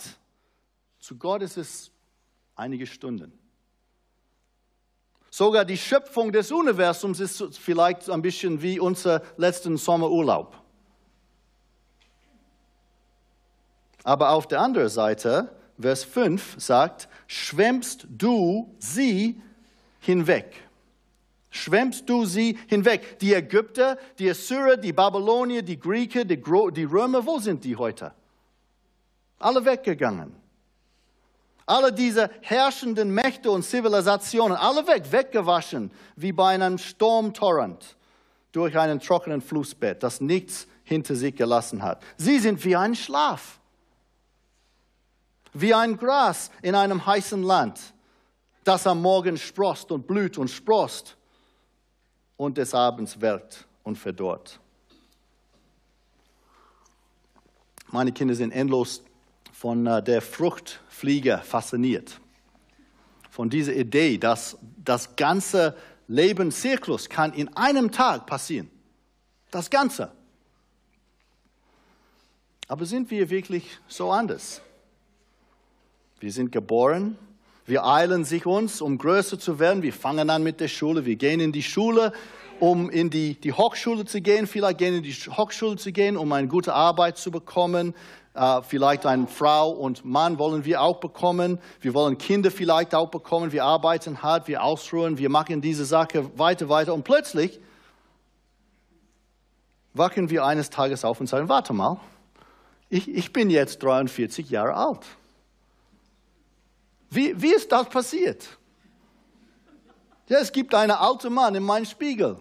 Zu 0.98 1.16
Gott 1.16 1.42
ist 1.42 1.56
es 1.56 1.90
einige 2.54 2.86
Stunden. 2.86 3.32
Sogar 5.30 5.64
die 5.64 5.78
Schöpfung 5.78 6.30
des 6.30 6.52
Universums 6.52 7.20
ist 7.20 7.58
vielleicht 7.58 8.08
ein 8.08 8.22
bisschen 8.22 8.62
wie 8.62 8.78
unser 8.78 9.22
letzten 9.36 9.76
Sommerurlaub. 9.76 10.63
Aber 14.04 14.30
auf 14.30 14.46
der 14.46 14.60
anderen 14.60 14.90
Seite, 14.90 15.50
Vers 15.80 16.04
5 16.04 16.56
sagt, 16.58 17.08
schwemmst 17.26 18.06
du 18.08 18.72
sie 18.78 19.40
hinweg. 19.98 20.54
Schwemmst 21.50 22.08
du 22.08 22.26
sie 22.26 22.58
hinweg. 22.68 23.18
Die 23.20 23.32
Ägypter, 23.32 23.96
die 24.18 24.28
Assyrer, 24.30 24.76
die 24.76 24.92
Babylonier, 24.92 25.62
die 25.62 25.78
Griechen, 25.78 26.28
die, 26.28 26.36
die 26.36 26.84
Römer, 26.84 27.24
wo 27.24 27.38
sind 27.38 27.64
die 27.64 27.76
heute? 27.76 28.12
Alle 29.38 29.64
weggegangen. 29.64 30.34
Alle 31.66 31.92
diese 31.92 32.28
herrschenden 32.42 33.10
Mächte 33.10 33.50
und 33.50 33.62
Zivilisationen, 33.62 34.56
alle 34.56 34.86
weg, 34.86 35.10
weggewaschen, 35.10 35.90
wie 36.14 36.32
bei 36.32 36.54
einem 36.54 36.76
Sturmtorrent 36.76 37.96
durch 38.52 38.78
einen 38.78 39.00
trockenen 39.00 39.40
Flussbett, 39.40 40.02
das 40.02 40.20
nichts 40.20 40.66
hinter 40.82 41.14
sich 41.14 41.34
gelassen 41.34 41.82
hat. 41.82 42.02
Sie 42.18 42.38
sind 42.38 42.62
wie 42.64 42.76
ein 42.76 42.94
Schlaf, 42.94 43.60
wie 45.54 45.72
ein 45.72 45.96
Gras 45.96 46.50
in 46.60 46.74
einem 46.74 47.04
heißen 47.06 47.42
Land, 47.42 47.80
das 48.64 48.86
am 48.86 49.00
Morgen 49.00 49.38
sprost 49.38 49.90
und 49.92 50.06
blüht 50.06 50.36
und 50.36 50.48
sprost 50.48 51.16
und 52.36 52.58
des 52.58 52.74
Abends 52.74 53.20
welkt 53.20 53.66
und 53.84 53.96
verdorrt. 53.96 54.60
Meine 57.90 58.10
Kinder 58.12 58.34
sind 58.34 58.50
endlos 58.50 59.02
von 59.52 59.86
äh, 59.86 60.02
der 60.02 60.20
Fruchtfliege 60.20 61.38
fasziniert. 61.38 62.20
Von 63.30 63.48
dieser 63.48 63.74
Idee, 63.74 64.18
dass 64.18 64.58
das 64.76 65.14
ganze 65.14 65.76
Lebenszyklus 66.08 67.08
kann 67.08 67.32
in 67.32 67.54
einem 67.56 67.90
Tag 67.90 68.26
passieren. 68.26 68.70
Das 69.50 69.70
Ganze. 69.70 70.10
Aber 72.66 72.84
sind 72.84 73.10
wir 73.10 73.30
wirklich 73.30 73.78
so 73.86 74.10
anders? 74.10 74.60
Wir 76.20 76.32
sind 76.32 76.52
geboren 76.52 77.18
Wir 77.66 77.84
eilen 77.84 78.24
sich 78.24 78.44
uns, 78.44 78.80
um 78.80 78.98
größer 78.98 79.38
zu 79.38 79.58
werden. 79.58 79.82
Wir 79.82 79.92
fangen 79.92 80.28
an 80.28 80.42
mit 80.42 80.60
der 80.60 80.68
Schule. 80.68 81.06
Wir 81.06 81.16
gehen 81.16 81.40
in 81.40 81.50
die 81.50 81.62
Schule, 81.62 82.12
um 82.60 82.90
in 82.90 83.08
die, 83.08 83.40
die 83.40 83.52
Hochschule 83.52 84.04
zu 84.04 84.20
gehen. 84.20 84.46
Vielleicht 84.46 84.78
gehen 84.78 84.94
in 84.94 85.02
die 85.02 85.12
Hochschule 85.12 85.76
zu 85.76 85.90
gehen, 85.90 86.16
um 86.16 86.30
eine 86.32 86.46
gute 86.46 86.74
Arbeit 86.74 87.16
zu 87.16 87.30
bekommen. 87.30 87.94
Uh, 88.36 88.62
vielleicht 88.62 89.06
eine 89.06 89.28
Frau 89.28 89.70
und 89.70 90.04
Mann 90.04 90.40
wollen 90.40 90.64
wir 90.64 90.82
auch 90.82 90.98
bekommen. 90.98 91.60
Wir 91.80 91.94
wollen 91.94 92.18
Kinder 92.18 92.50
vielleicht 92.50 92.92
auch 92.92 93.08
bekommen. 93.08 93.52
Wir 93.52 93.64
arbeiten 93.64 94.22
hart, 94.22 94.48
wir 94.48 94.64
ausruhen, 94.64 95.18
wir 95.18 95.30
machen 95.30 95.60
diese 95.60 95.84
Sache 95.84 96.36
weiter, 96.36 96.68
weiter. 96.68 96.94
Und 96.94 97.04
plötzlich 97.04 97.60
wachen 99.92 100.30
wir 100.30 100.44
eines 100.44 100.68
Tages 100.68 101.04
auf 101.04 101.20
und 101.20 101.28
sagen, 101.28 101.48
warte 101.48 101.72
mal, 101.72 102.00
ich, 102.88 103.08
ich 103.08 103.32
bin 103.32 103.50
jetzt 103.50 103.82
43 103.84 104.50
Jahre 104.50 104.74
alt. 104.74 105.06
Wie, 107.14 107.40
wie 107.40 107.54
ist 107.54 107.70
das 107.70 107.88
passiert? 107.88 108.44
Ja, 110.28 110.38
es 110.38 110.50
gibt 110.50 110.74
einen 110.74 110.90
alten 110.90 111.32
Mann 111.32 111.54
in 111.54 111.62
meinem 111.62 111.84
Spiegel. 111.84 112.36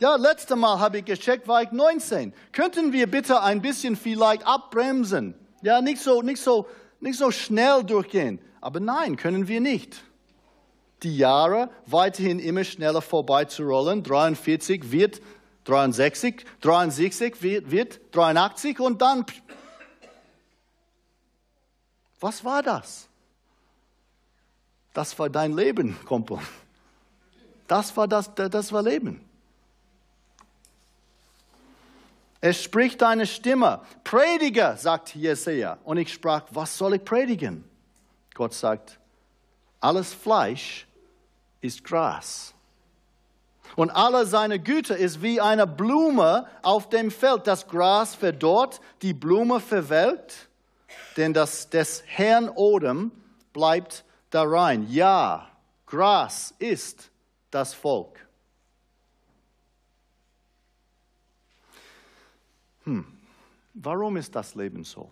Ja, 0.00 0.16
letztes 0.16 0.56
Mal 0.56 0.80
habe 0.80 0.98
ich 0.98 1.04
gecheckt, 1.04 1.46
war 1.46 1.62
ich 1.62 1.70
19. 1.70 2.32
Könnten 2.52 2.92
wir 2.92 3.06
bitte 3.06 3.42
ein 3.42 3.60
bisschen 3.60 3.96
vielleicht 3.96 4.46
abbremsen? 4.46 5.34
Ja, 5.62 5.82
nicht 5.82 6.00
so, 6.00 6.22
nicht 6.22 6.42
so, 6.42 6.66
nicht 7.00 7.18
so 7.18 7.30
schnell 7.30 7.84
durchgehen. 7.84 8.40
Aber 8.60 8.80
nein, 8.80 9.16
können 9.16 9.46
wir 9.46 9.60
nicht. 9.60 10.02
Die 11.02 11.16
Jahre 11.16 11.70
weiterhin 11.86 12.38
immer 12.38 12.64
schneller 12.64 13.02
vorbeizurollen. 13.02 14.02
43 14.02 14.90
wird 14.90 15.20
63, 15.64 16.46
63 16.62 17.42
wird, 17.42 17.70
wird 17.70 18.00
83 18.12 18.80
und 18.80 19.02
dann. 19.02 19.24
Was 22.20 22.44
war 22.44 22.62
das? 22.62 23.08
Das 24.92 25.18
war 25.18 25.30
dein 25.30 25.52
Leben, 25.52 25.98
Kumpel. 26.04 26.38
Das 27.66 27.96
war 27.96 28.06
das, 28.06 28.30
das 28.34 28.72
war 28.72 28.82
Leben. 28.82 29.24
Es 32.40 32.62
spricht 32.62 33.02
deine 33.02 33.26
Stimme. 33.26 33.80
Predige, 34.02 34.74
sagt 34.78 35.14
Jesaja. 35.14 35.78
Und 35.84 35.98
ich 35.98 36.12
sprach, 36.12 36.44
was 36.50 36.76
soll 36.76 36.94
ich 36.94 37.04
predigen? 37.04 37.64
Gott 38.34 38.54
sagt, 38.54 38.98
alles 39.80 40.12
Fleisch 40.12 40.86
ist 41.60 41.84
Gras. 41.84 42.54
Und 43.76 43.90
alle 43.90 44.26
seine 44.26 44.58
Güte 44.58 44.94
ist 44.94 45.22
wie 45.22 45.40
eine 45.40 45.66
Blume 45.66 46.46
auf 46.62 46.88
dem 46.88 47.10
Feld. 47.10 47.46
Das 47.46 47.68
Gras 47.68 48.14
verdorrt, 48.14 48.80
die 49.02 49.14
Blume 49.14 49.60
verwelkt, 49.60 50.49
denn 51.16 51.34
das 51.34 51.70
des 51.70 52.02
Herrn 52.06 52.48
Odem 52.48 53.12
bleibt 53.52 54.04
da 54.30 54.42
rein. 54.42 54.86
Ja, 54.88 55.50
Gras 55.86 56.54
ist 56.58 57.10
das 57.50 57.74
Volk. 57.74 58.26
Hm, 62.84 63.04
warum 63.74 64.16
ist 64.16 64.34
das 64.34 64.54
Leben 64.54 64.84
so? 64.84 65.10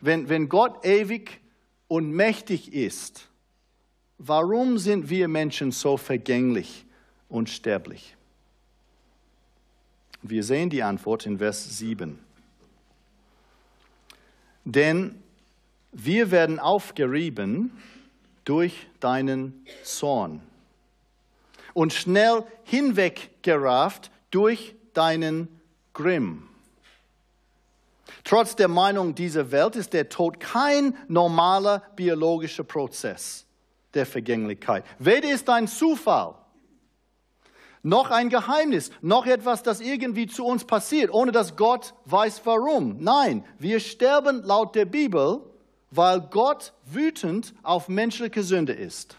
Wenn, 0.00 0.28
wenn 0.28 0.48
Gott 0.48 0.84
ewig 0.84 1.40
und 1.86 2.10
mächtig 2.10 2.72
ist, 2.72 3.28
warum 4.18 4.78
sind 4.78 5.10
wir 5.10 5.28
Menschen 5.28 5.70
so 5.70 5.96
vergänglich 5.96 6.84
und 7.28 7.48
sterblich? 7.48 8.16
Wir 10.22 10.44
sehen 10.44 10.70
die 10.70 10.82
Antwort 10.82 11.26
in 11.26 11.38
Vers 11.38 11.78
7. 11.78 12.18
Denn 14.64 15.20
wir 15.90 16.30
werden 16.30 16.58
aufgerieben 16.60 17.76
durch 18.44 18.86
deinen 19.00 19.66
Zorn 19.82 20.40
und 21.74 21.92
schnell 21.92 22.44
hinweggerafft 22.64 24.10
durch 24.30 24.74
deinen 24.94 25.48
Grimm. 25.92 26.48
Trotz 28.24 28.54
der 28.54 28.68
Meinung 28.68 29.14
dieser 29.14 29.50
Welt 29.50 29.76
ist 29.76 29.92
der 29.92 30.08
Tod 30.08 30.38
kein 30.38 30.96
normaler 31.08 31.82
biologischer 31.96 32.64
Prozess 32.64 33.44
der 33.94 34.06
Vergänglichkeit. 34.06 34.84
Weder 34.98 35.32
ist 35.32 35.48
ein 35.50 35.66
Zufall, 35.66 36.34
noch 37.82 38.10
ein 38.10 38.28
Geheimnis, 38.28 38.90
noch 39.00 39.26
etwas, 39.26 39.62
das 39.62 39.80
irgendwie 39.80 40.26
zu 40.26 40.44
uns 40.44 40.64
passiert, 40.64 41.12
ohne 41.12 41.32
dass 41.32 41.56
Gott 41.56 41.94
weiß 42.04 42.42
warum. 42.44 42.96
Nein, 43.00 43.44
wir 43.58 43.80
sterben 43.80 44.42
laut 44.42 44.74
der 44.74 44.84
Bibel, 44.84 45.40
weil 45.90 46.20
Gott 46.20 46.72
wütend 46.86 47.54
auf 47.62 47.88
menschliche 47.88 48.42
Sünde 48.42 48.72
ist. 48.72 49.16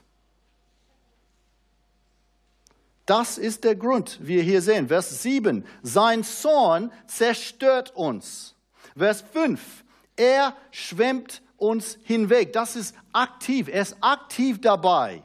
Das 3.06 3.38
ist 3.38 3.66
der 3.66 3.76
Grund, 3.76 4.20
wie 4.22 4.36
wir 4.36 4.44
hier 4.44 4.62
sehen. 4.62 4.88
Vers 4.88 5.22
7, 5.22 5.66
sein 5.82 6.24
Zorn 6.24 6.92
zerstört 7.06 7.94
uns. 7.96 8.56
Vers 8.96 9.24
5, 9.34 9.84
er 10.16 10.56
schwemmt 10.72 11.42
uns 11.58 11.98
hinweg. 12.04 12.54
Das 12.54 12.78
ist 12.78 12.96
aktiv, 13.12 13.68
er 13.68 13.82
ist 13.82 13.98
aktiv 14.00 14.62
dabei. 14.62 15.22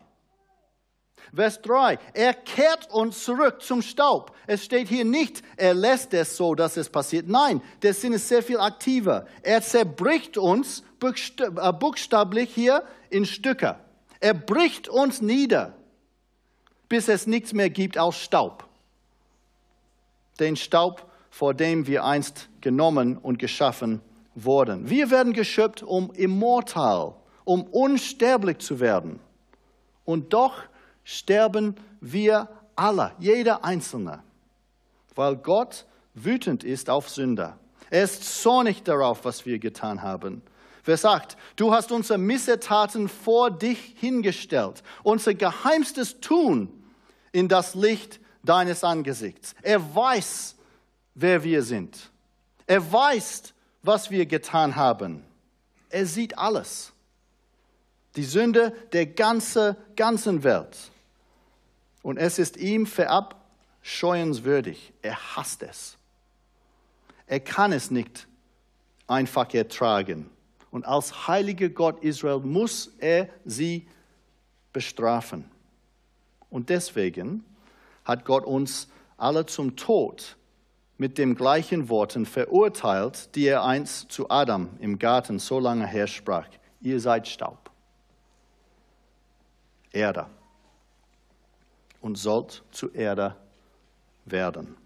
Vers 1.38 1.62
3, 1.62 1.98
er 2.14 2.34
kehrt 2.34 2.90
uns 2.90 3.22
zurück 3.22 3.62
zum 3.62 3.80
Staub. 3.80 4.32
Es 4.46 4.64
steht 4.64 4.88
hier 4.88 5.04
nicht, 5.04 5.42
er 5.56 5.74
lässt 5.74 6.12
es 6.14 6.36
so, 6.36 6.54
dass 6.54 6.76
es 6.76 6.88
passiert. 6.88 7.28
Nein, 7.28 7.62
der 7.82 7.94
Sinn 7.94 8.12
ist 8.12 8.28
sehr 8.28 8.42
viel 8.42 8.58
aktiver. 8.58 9.26
Er 9.42 9.62
zerbricht 9.62 10.36
uns 10.36 10.82
äh, 11.02 11.72
buchstäblich 11.72 12.50
hier 12.54 12.82
in 13.10 13.24
Stücke. 13.24 13.76
Er 14.20 14.34
bricht 14.34 14.88
uns 14.88 15.20
nieder 15.20 15.74
bis 16.88 17.08
es 17.08 17.26
nichts 17.26 17.52
mehr 17.52 17.70
gibt 17.70 17.98
aus 17.98 18.18
Staub. 18.18 18.66
Den 20.40 20.56
Staub, 20.56 21.10
vor 21.30 21.54
dem 21.54 21.86
wir 21.86 22.04
einst 22.04 22.48
genommen 22.60 23.18
und 23.18 23.38
geschaffen 23.38 24.00
wurden. 24.34 24.88
Wir 24.88 25.10
werden 25.10 25.32
geschöpft, 25.32 25.82
um 25.82 26.10
immortal, 26.12 27.14
um 27.44 27.64
unsterblich 27.64 28.58
zu 28.58 28.80
werden. 28.80 29.20
Und 30.04 30.32
doch 30.32 30.54
sterben 31.08 31.74
wir 32.02 32.50
alle, 32.76 33.12
jeder 33.18 33.64
Einzelne, 33.64 34.22
weil 35.14 35.36
Gott 35.36 35.86
wütend 36.12 36.64
ist 36.64 36.90
auf 36.90 37.08
Sünder. 37.08 37.58
Er 37.88 38.04
ist 38.04 38.42
zornig 38.42 38.82
darauf, 38.82 39.24
was 39.24 39.46
wir 39.46 39.58
getan 39.58 40.02
haben. 40.02 40.42
Vers 40.82 41.06
8, 41.06 41.38
du 41.56 41.72
hast 41.72 41.92
unsere 41.92 42.18
Missetaten 42.18 43.08
vor 43.08 43.50
dich 43.50 43.94
hingestellt, 43.98 44.82
unser 45.02 45.32
geheimstes 45.32 46.20
Tun 46.20 46.68
in 47.32 47.48
das 47.48 47.74
Licht 47.74 48.20
deines 48.42 48.84
Angesichts. 48.84 49.54
Er 49.62 49.94
weiß, 49.94 50.56
wer 51.14 51.42
wir 51.42 51.62
sind. 51.62 52.10
Er 52.66 52.92
weiß, 52.92 53.54
was 53.82 54.10
wir 54.10 54.26
getan 54.26 54.76
haben. 54.76 55.24
Er 55.88 56.04
sieht 56.04 56.36
alles. 56.36 56.92
Die 58.14 58.24
Sünde 58.24 58.74
der 58.92 59.06
ganzen, 59.06 59.74
ganzen 59.96 60.44
Welt. 60.44 60.76
Und 62.08 62.16
es 62.16 62.38
ist 62.38 62.56
ihm 62.56 62.86
verabscheuenswürdig. 62.86 64.94
Er 65.02 65.36
hasst 65.36 65.62
es. 65.62 65.98
Er 67.26 67.40
kann 67.40 67.70
es 67.70 67.90
nicht 67.90 68.26
einfach 69.06 69.52
ertragen. 69.52 70.30
Und 70.70 70.86
als 70.86 71.28
heiliger 71.28 71.68
Gott 71.68 72.02
Israel 72.02 72.38
muss 72.38 72.94
er 72.98 73.28
sie 73.44 73.86
bestrafen. 74.72 75.50
Und 76.48 76.70
deswegen 76.70 77.44
hat 78.06 78.24
Gott 78.24 78.46
uns 78.46 78.88
alle 79.18 79.44
zum 79.44 79.76
Tod 79.76 80.38
mit 80.96 81.18
den 81.18 81.34
gleichen 81.34 81.90
Worten 81.90 82.24
verurteilt, 82.24 83.34
die 83.34 83.48
er 83.48 83.64
einst 83.64 84.10
zu 84.10 84.30
Adam 84.30 84.70
im 84.80 84.98
Garten 84.98 85.38
so 85.38 85.60
lange 85.60 85.86
her 85.86 86.06
sprach. 86.06 86.48
Ihr 86.80 87.00
seid 87.00 87.28
Staub, 87.28 87.70
Erde 89.92 90.26
und 92.00 92.16
sollt 92.16 92.62
zu 92.70 92.90
Erde 92.90 93.36
werden. 94.24 94.76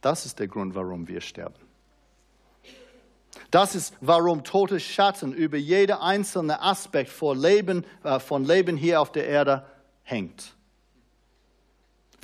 Das 0.00 0.26
ist 0.26 0.38
der 0.38 0.48
Grund, 0.48 0.74
warum 0.74 1.08
wir 1.08 1.20
sterben. 1.20 1.64
Das 3.50 3.74
ist, 3.74 3.94
warum 4.00 4.44
tote 4.44 4.80
Schatten 4.80 5.32
über 5.32 5.56
jede 5.56 6.00
einzelne 6.00 6.60
Aspekt 6.60 7.10
von 7.10 7.38
Leben, 7.38 7.84
äh, 8.02 8.18
von 8.18 8.44
Leben 8.44 8.76
hier 8.76 9.00
auf 9.00 9.12
der 9.12 9.26
Erde 9.26 9.64
hängt. 10.02 10.53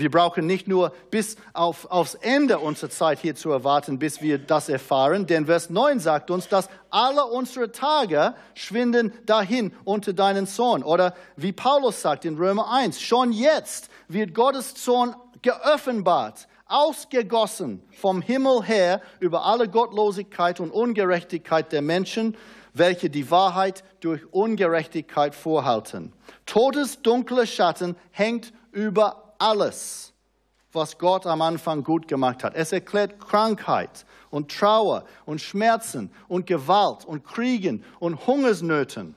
Wir 0.00 0.10
brauchen 0.10 0.46
nicht 0.46 0.66
nur 0.66 0.92
bis 1.10 1.36
auf, 1.52 1.90
aufs 1.90 2.14
Ende 2.14 2.58
unserer 2.58 2.88
Zeit 2.88 3.18
hier 3.18 3.34
zu 3.34 3.50
erwarten, 3.50 3.98
bis 3.98 4.22
wir 4.22 4.38
das 4.38 4.70
erfahren, 4.70 5.26
denn 5.26 5.44
Vers 5.44 5.68
9 5.68 6.00
sagt 6.00 6.30
uns, 6.30 6.48
dass 6.48 6.70
alle 6.88 7.26
unsere 7.26 7.70
Tage 7.70 8.34
schwinden 8.54 9.12
dahin 9.26 9.72
unter 9.84 10.14
deinen 10.14 10.46
Zorn. 10.46 10.82
Oder 10.82 11.14
wie 11.36 11.52
Paulus 11.52 12.00
sagt 12.00 12.24
in 12.24 12.38
Römer 12.38 12.72
1, 12.72 12.98
schon 13.00 13.30
jetzt 13.32 13.90
wird 14.08 14.34
Gottes 14.34 14.74
Zorn 14.74 15.14
geoffenbart 15.42 16.48
ausgegossen 16.66 17.82
vom 17.90 18.22
Himmel 18.22 18.62
her 18.62 19.02
über 19.18 19.44
alle 19.44 19.68
Gottlosigkeit 19.68 20.60
und 20.60 20.70
Ungerechtigkeit 20.70 21.72
der 21.72 21.82
Menschen, 21.82 22.36
welche 22.72 23.10
die 23.10 23.30
Wahrheit 23.30 23.84
durch 24.00 24.22
Ungerechtigkeit 24.32 25.34
vorhalten. 25.34 26.12
Todes 26.46 27.02
dunkle 27.02 27.46
Schatten 27.46 27.96
hängt 28.12 28.52
über 28.72 29.29
alles, 29.40 30.12
was 30.72 30.98
Gott 30.98 31.26
am 31.26 31.42
Anfang 31.42 31.82
gut 31.82 32.06
gemacht 32.06 32.44
hat. 32.44 32.54
Es 32.54 32.72
erklärt 32.72 33.18
Krankheit 33.18 34.04
und 34.30 34.50
Trauer 34.56 35.04
und 35.26 35.40
Schmerzen 35.40 36.10
und 36.28 36.46
Gewalt 36.46 37.04
und 37.04 37.24
Kriegen 37.24 37.84
und 37.98 38.26
Hungersnöten. 38.26 39.14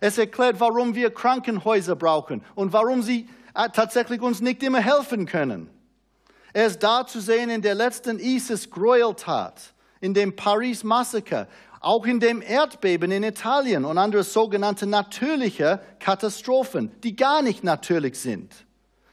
Es 0.00 0.18
erklärt, 0.18 0.60
warum 0.60 0.94
wir 0.94 1.12
Krankenhäuser 1.12 1.96
brauchen 1.96 2.42
und 2.54 2.72
warum 2.72 3.02
sie 3.02 3.28
äh, 3.54 3.68
tatsächlich 3.70 4.20
uns 4.20 4.40
nicht 4.40 4.62
immer 4.62 4.80
helfen 4.80 5.26
können. 5.26 5.70
Er 6.52 6.66
ist 6.66 6.82
da 6.82 7.06
zu 7.06 7.20
sehen 7.20 7.50
in 7.50 7.62
der 7.62 7.74
letzten 7.74 8.18
ISIS-Gräueltat, 8.18 9.74
in 10.00 10.14
dem 10.14 10.36
Paris-Massaker, 10.36 11.48
auch 11.80 12.06
in 12.06 12.20
dem 12.20 12.40
Erdbeben 12.40 13.10
in 13.10 13.22
Italien 13.22 13.84
und 13.84 13.98
andere 13.98 14.22
sogenannte 14.22 14.86
natürliche 14.86 15.80
Katastrophen, 15.98 16.92
die 17.02 17.14
gar 17.14 17.42
nicht 17.42 17.64
natürlich 17.64 18.18
sind. 18.18 18.63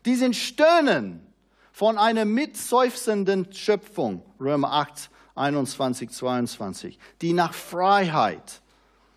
Die 0.05 0.15
sind 0.15 0.35
Stöhnen 0.35 1.25
von 1.71 1.97
einer 1.97 2.25
mitseufzenden 2.25 3.51
Schöpfung, 3.53 4.23
Römer 4.39 4.71
8, 4.73 5.09
21, 5.35 6.09
22, 6.09 6.99
die 7.21 7.33
nach 7.33 7.53
Freiheit 7.53 8.61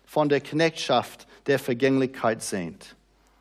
von 0.05 0.29
der 0.29 0.41
Knechtschaft 0.41 1.27
der 1.47 1.59
Vergänglichkeit 1.59 2.41
sehnt. 2.41 2.95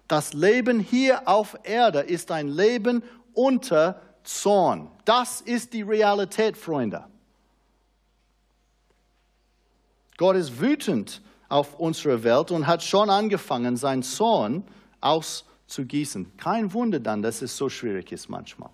Das 0.09 0.33
Leben 0.33 0.81
hier 0.81 1.29
auf 1.29 1.57
Erde 1.63 2.01
ist 2.01 2.31
ein 2.31 2.49
Leben 2.49 3.03
unter 3.33 4.01
Zorn. 4.23 4.91
Das 5.05 5.41
ist 5.41 5.73
die 5.73 5.83
Realität, 5.83 6.57
Freunde. 6.57 7.05
Gott 10.17 10.37
ist 10.37 10.61
wütend 10.61 11.23
auf 11.49 11.79
unsere 11.79 12.23
Welt 12.23 12.51
und 12.51 12.67
hat 12.67 12.83
schon 12.83 13.11
angefangen, 13.11 13.77
seinen 13.77 14.03
Zorn 14.03 14.65
auszugießen. 15.67 16.37
Kein 16.37 16.73
Wunder 16.73 17.01
dann, 17.01 17.23
dass 17.23 17.43
es 17.43 17.57
so 17.57 17.69
schwierig 17.69 18.13
ist 18.13 18.29
manchmal. 18.29 18.71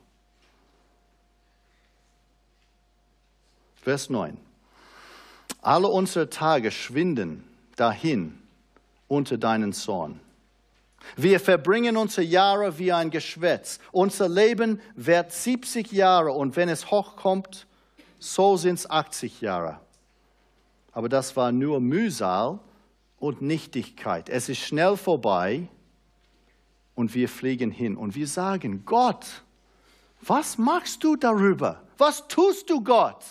Vers 3.83 4.11
9. 4.11 4.37
Alle 5.63 5.89
unsere 5.89 6.29
Tage 6.29 6.71
schwinden 6.71 7.45
dahin 7.77 8.39
unter 9.09 9.39
deinen 9.39 9.73
Zorn. 9.73 10.21
Wir 11.17 11.41
verbringen 11.41 11.97
unsere 11.97 12.27
Jahre 12.27 12.79
wie 12.79 12.93
ein 12.93 13.11
Geschwätz. 13.11 13.79
Unser 13.91 14.29
Leben 14.29 14.81
wird 14.97 15.33
70 15.33 15.93
Jahre 15.93 16.33
und 16.33 16.57
wenn 16.57 16.69
es 16.69 16.91
hochkommt, 16.91 17.67
so 18.19 18.59
sind 18.59 18.75
es 18.75 18.91
80 18.91 19.41
Jahre. 19.41 19.81
Aber 20.93 21.09
das 21.09 21.37
war 21.37 21.53
nur 21.53 21.81
Mühsal 21.81 22.59
und 23.19 23.41
Nichtigkeit. 23.41 24.29
Es 24.29 24.51
ist 24.51 24.59
schnell 24.59 24.99
vorbei 24.99 25.69
und 27.01 27.15
wir 27.15 27.31
fliegen 27.31 27.71
hin 27.71 27.97
und 27.97 28.15
wir 28.15 28.27
sagen, 28.27 28.85
Gott, 28.85 29.43
was 30.21 30.59
machst 30.59 31.03
du 31.03 31.17
darüber? 31.17 31.83
Was 31.97 32.29
tust 32.29 32.69
du, 32.69 32.85
Gott? 32.85 33.25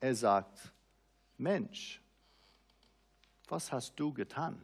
Er 0.00 0.14
sagt, 0.14 0.72
Mensch, 1.36 2.00
was 3.46 3.70
hast 3.70 3.94
du 4.00 4.10
getan? 4.10 4.58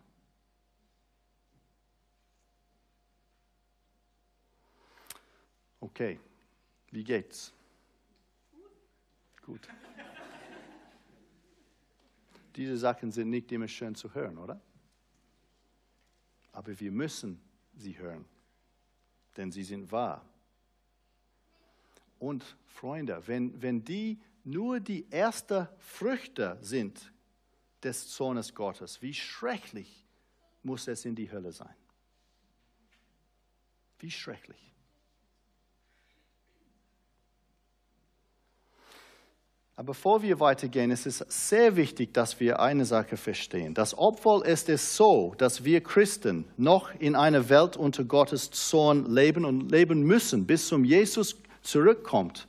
Okay, 5.81 6.19
wie 6.91 7.05
geht's? 7.05 7.53
Gut. 9.45 9.69
Diese 12.57 12.79
Sachen 12.79 13.13
sind 13.13 13.29
nicht 13.29 13.53
immer 13.53 13.69
schön 13.69 13.95
zu 13.95 14.15
hören, 14.15 14.39
oder? 14.39 14.59
Aber 16.59 16.81
wir 16.81 16.91
müssen 16.91 17.41
sie 17.77 17.97
hören, 17.97 18.25
denn 19.37 19.53
sie 19.53 19.63
sind 19.63 19.93
wahr. 19.93 20.29
Und 22.19 22.57
Freunde, 22.67 23.23
wenn, 23.27 23.63
wenn 23.63 23.85
die 23.85 24.21
nur 24.43 24.81
die 24.81 25.09
ersten 25.09 25.69
Früchte 25.79 26.59
sind 26.61 27.13
des 27.81 28.09
Zornes 28.09 28.53
Gottes, 28.53 29.01
wie 29.01 29.15
schrecklich 29.15 30.05
muss 30.65 30.89
es 30.89 31.05
in 31.05 31.15
die 31.15 31.31
Hölle 31.31 31.53
sein? 31.53 31.77
Wie 34.01 34.11
schrecklich. 34.11 34.68
Aber 39.79 39.93
bevor 39.93 40.23
wir 40.23 40.41
weitergehen, 40.41 40.91
ist 40.91 41.07
es 41.07 41.25
sehr 41.29 41.77
wichtig, 41.77 42.13
dass 42.13 42.41
wir 42.41 42.59
eine 42.59 42.85
Sache 42.85 43.17
verstehen. 43.17 43.77
Obwohl 43.97 44.43
es 44.45 44.65
ist 44.65 44.97
so, 44.97 45.37
dass 45.39 45.63
wir 45.63 45.81
Christen 45.81 46.47
noch 46.57 46.93
in 46.99 47.15
einer 47.15 47.49
Welt 47.49 47.77
unter 47.77 48.03
Gottes 48.03 48.51
Zorn 48.51 49.07
leben 49.07 49.45
und 49.45 49.71
leben 49.71 50.03
müssen, 50.03 50.49
bis 50.49 50.67
zum 50.67 50.85
Jesus 50.85 51.37
zurückkommt 51.63 52.49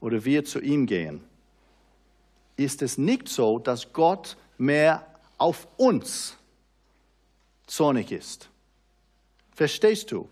oder 0.00 0.24
wir 0.24 0.44
zu 0.44 0.58
ihm 0.58 0.86
gehen, 0.86 1.22
ist 2.56 2.82
es 2.82 2.98
nicht 2.98 3.28
so, 3.28 3.60
dass 3.60 3.92
Gott 3.92 4.36
mehr 4.58 5.06
auf 5.38 5.68
uns 5.76 6.36
zornig 7.68 8.10
ist. 8.10 8.48
Verstehst 9.52 10.10
du? 10.10 10.28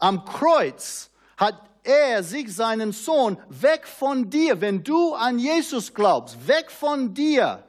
Am 0.00 0.24
Kreuz 0.24 1.08
hat 1.36 1.62
er 1.86 2.22
sich 2.22 2.54
seinen 2.54 2.92
Sohn 2.92 3.38
weg 3.48 3.86
von 3.86 4.28
dir, 4.28 4.60
wenn 4.60 4.82
du 4.82 5.14
an 5.14 5.38
Jesus 5.38 5.94
glaubst, 5.94 6.46
weg 6.46 6.70
von 6.70 7.14
dir 7.14 7.62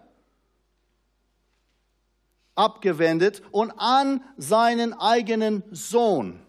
abgewendet 2.56 3.42
und 3.52 3.72
an 3.78 4.22
seinen 4.36 4.94
eigenen 4.94 5.64
Sohn, 5.72 6.42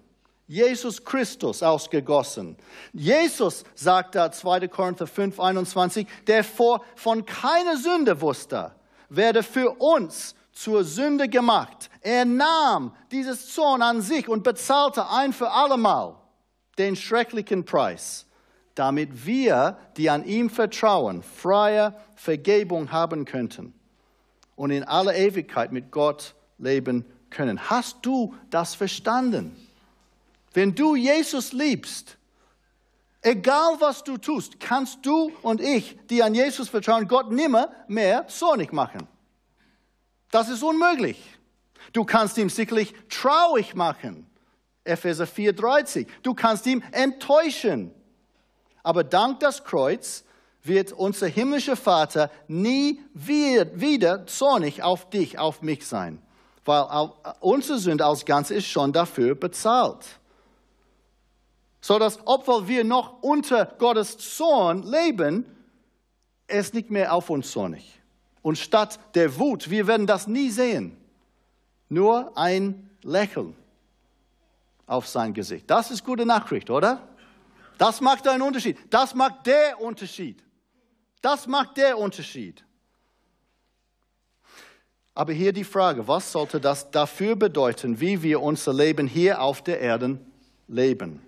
Jesus 0.46 1.04
Christus, 1.04 1.62
ausgegossen. 1.62 2.56
Jesus 2.94 3.64
sagt 3.74 4.14
da 4.14 4.32
2. 4.32 4.66
Korinther 4.68 5.06
5, 5.06 5.38
21, 5.38 6.06
der 6.26 6.42
vor, 6.42 6.82
von 6.96 7.26
keiner 7.26 7.76
Sünde 7.76 8.20
wusste, 8.22 8.72
werde 9.10 9.42
für 9.42 9.70
uns 9.78 10.34
zur 10.52 10.82
Sünde 10.82 11.28
gemacht. 11.28 11.90
Er 12.00 12.24
nahm 12.24 12.94
dieses 13.12 13.52
Zorn 13.52 13.82
an 13.82 14.00
sich 14.00 14.28
und 14.28 14.42
bezahlte 14.42 15.08
ein 15.08 15.34
für 15.34 15.50
allemal 15.50 16.17
den 16.78 16.96
schrecklichen 16.96 17.64
Preis, 17.64 18.26
damit 18.74 19.26
wir, 19.26 19.78
die 19.96 20.08
an 20.08 20.24
ihm 20.24 20.50
vertrauen, 20.50 21.22
freie 21.22 21.94
Vergebung 22.14 22.92
haben 22.92 23.24
könnten 23.24 23.74
und 24.54 24.70
in 24.70 24.84
aller 24.84 25.14
Ewigkeit 25.14 25.72
mit 25.72 25.90
Gott 25.90 26.34
leben 26.58 27.04
können. 27.30 27.70
Hast 27.70 27.98
du 28.02 28.34
das 28.50 28.74
verstanden? 28.74 29.56
Wenn 30.54 30.74
du 30.74 30.96
Jesus 30.96 31.52
liebst, 31.52 32.16
egal 33.22 33.76
was 33.80 34.04
du 34.04 34.16
tust, 34.16 34.60
kannst 34.60 35.04
du 35.04 35.32
und 35.42 35.60
ich, 35.60 35.98
die 36.08 36.22
an 36.22 36.34
Jesus 36.34 36.68
vertrauen, 36.68 37.08
Gott 37.08 37.30
nimmer 37.30 37.70
mehr 37.86 38.26
zornig 38.28 38.72
machen. 38.72 39.06
Das 40.30 40.48
ist 40.48 40.62
unmöglich. 40.62 41.22
Du 41.92 42.04
kannst 42.04 42.38
ihn 42.38 42.48
sicherlich 42.48 42.94
traurig 43.08 43.74
machen. 43.74 44.27
Epheser 44.88 45.24
4,30. 45.24 46.06
Du 46.22 46.34
kannst 46.34 46.66
ihn 46.66 46.82
enttäuschen. 46.92 47.92
Aber 48.82 49.04
dank 49.04 49.40
das 49.40 49.64
Kreuz 49.64 50.24
wird 50.62 50.92
unser 50.92 51.26
himmlischer 51.26 51.76
Vater 51.76 52.30
nie 52.46 53.00
wieder 53.14 54.26
zornig 54.26 54.82
auf 54.82 55.10
dich, 55.10 55.38
auf 55.38 55.62
mich 55.62 55.86
sein. 55.86 56.22
Weil 56.64 57.10
unsere 57.40 57.78
Sünde 57.78 58.04
als 58.04 58.24
Ganze 58.24 58.54
ist 58.54 58.66
schon 58.66 58.92
dafür 58.92 59.34
bezahlt. 59.34 60.04
So 61.80 61.98
dass, 61.98 62.18
obwohl 62.24 62.68
wir 62.68 62.84
noch 62.84 63.22
unter 63.22 63.66
Gottes 63.78 64.18
Zorn 64.18 64.82
leben, 64.82 65.46
es 66.46 66.72
nicht 66.72 66.90
mehr 66.90 67.12
auf 67.12 67.30
uns 67.30 67.50
zornig. 67.50 68.00
Und 68.42 68.58
statt 68.58 68.98
der 69.14 69.38
Wut, 69.38 69.70
wir 69.70 69.86
werden 69.86 70.06
das 70.06 70.26
nie 70.26 70.50
sehen. 70.50 70.96
Nur 71.88 72.36
ein 72.36 72.90
Lächeln 73.02 73.54
auf 74.88 75.06
sein 75.06 75.32
Gesicht. 75.32 75.70
Das 75.70 75.92
ist 75.92 76.04
gute 76.04 76.26
Nachricht, 76.26 76.70
oder? 76.70 77.06
Das 77.76 78.00
macht 78.00 78.26
einen 78.26 78.42
Unterschied. 78.42 78.76
Das 78.90 79.14
macht 79.14 79.46
der 79.46 79.80
Unterschied. 79.80 80.42
Das 81.22 81.46
macht 81.46 81.76
der 81.76 81.96
Unterschied. 81.96 82.64
Aber 85.14 85.32
hier 85.32 85.52
die 85.52 85.64
Frage, 85.64 86.06
was 86.06 86.32
sollte 86.32 86.60
das 86.60 86.90
dafür 86.90 87.36
bedeuten, 87.36 88.00
wie 88.00 88.22
wir 88.22 88.40
unser 88.40 88.72
Leben 88.72 89.06
hier 89.06 89.40
auf 89.42 89.62
der 89.62 89.80
Erde 89.80 90.18
leben? 90.68 91.20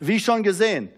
Wie 0.00 0.18
schon 0.20 0.42
gesehen, 0.42 0.90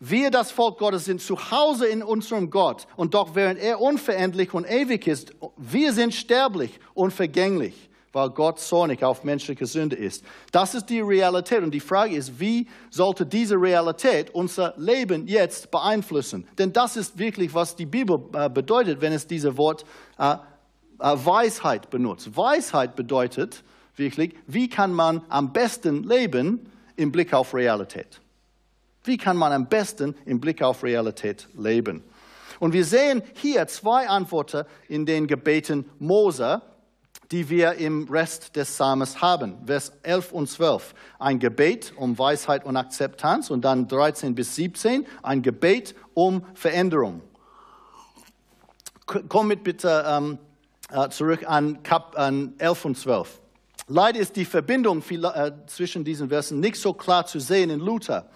wir, 0.00 0.30
das 0.30 0.50
Volk 0.50 0.78
Gottes, 0.78 1.04
sind 1.04 1.20
zu 1.20 1.50
Hause 1.50 1.86
in 1.86 2.02
unserem 2.02 2.50
Gott. 2.50 2.86
Und 2.96 3.12
doch, 3.12 3.34
während 3.34 3.60
er 3.60 3.80
unveränderlich 3.80 4.54
und 4.54 4.64
ewig 4.64 5.06
ist, 5.06 5.34
wir 5.58 5.92
sind 5.92 6.14
sterblich 6.14 6.80
und 6.94 7.12
vergänglich. 7.12 7.89
Weil 8.12 8.30
Gott 8.30 8.58
zornig 8.58 9.04
auf 9.04 9.24
menschliche 9.24 9.66
Sünde 9.66 9.96
ist. 9.96 10.24
Das 10.52 10.74
ist 10.74 10.86
die 10.86 11.00
Realität. 11.00 11.62
Und 11.62 11.72
die 11.72 11.80
Frage 11.80 12.16
ist, 12.16 12.40
wie 12.40 12.66
sollte 12.90 13.24
diese 13.24 13.54
Realität 13.54 14.34
unser 14.34 14.74
Leben 14.76 15.26
jetzt 15.26 15.70
beeinflussen? 15.70 16.46
Denn 16.58 16.72
das 16.72 16.96
ist 16.96 17.18
wirklich, 17.18 17.54
was 17.54 17.76
die 17.76 17.86
Bibel 17.86 18.20
äh, 18.32 18.48
bedeutet, 18.48 19.00
wenn 19.00 19.12
es 19.12 19.26
dieses 19.26 19.56
Wort 19.56 19.84
äh, 20.18 20.32
äh, 20.32 20.36
Weisheit 20.98 21.90
benutzt. 21.90 22.36
Weisheit 22.36 22.96
bedeutet 22.96 23.62
wirklich, 23.96 24.34
wie 24.46 24.68
kann 24.68 24.92
man 24.92 25.22
am 25.28 25.52
besten 25.52 26.04
leben 26.04 26.70
im 26.96 27.12
Blick 27.12 27.32
auf 27.32 27.54
Realität? 27.54 28.20
Wie 29.04 29.16
kann 29.16 29.36
man 29.36 29.52
am 29.52 29.68
besten 29.68 30.14
im 30.26 30.40
Blick 30.40 30.62
auf 30.62 30.82
Realität 30.82 31.48
leben? 31.56 32.02
Und 32.58 32.74
wir 32.74 32.84
sehen 32.84 33.22
hier 33.34 33.66
zwei 33.68 34.08
Antworten 34.08 34.66
in 34.88 35.06
den 35.06 35.26
Gebeten 35.26 35.86
Mose, 35.98 36.60
die 37.30 37.48
wir 37.48 37.74
im 37.74 38.08
Rest 38.08 38.56
des 38.56 38.70
Psalms 38.70 39.20
haben. 39.20 39.56
Vers 39.64 39.92
11 40.02 40.32
und 40.32 40.48
12. 40.48 40.94
Ein 41.18 41.38
Gebet 41.38 41.92
um 41.96 42.18
Weisheit 42.18 42.64
und 42.64 42.76
Akzeptanz 42.76 43.50
und 43.50 43.64
dann 43.64 43.86
13 43.86 44.34
bis 44.34 44.56
17 44.56 45.06
ein 45.22 45.42
Gebet 45.42 45.94
um 46.14 46.44
Veränderung. 46.54 47.22
Komm 49.06 49.48
mit 49.48 49.64
bitte 49.64 50.04
ähm, 50.06 50.38
äh, 50.90 51.08
zurück 51.08 51.44
an, 51.46 51.82
Kap, 51.82 52.18
an 52.18 52.54
11 52.58 52.84
und 52.84 52.98
12. 52.98 53.40
Leider 53.86 54.20
ist 54.20 54.36
die 54.36 54.44
Verbindung 54.44 55.02
viel, 55.02 55.24
äh, 55.24 55.52
zwischen 55.66 56.04
diesen 56.04 56.28
Versen 56.28 56.60
nicht 56.60 56.76
so 56.76 56.92
klar 56.92 57.26
zu 57.26 57.40
sehen 57.40 57.70
in 57.70 57.80
Luther. 57.80 58.28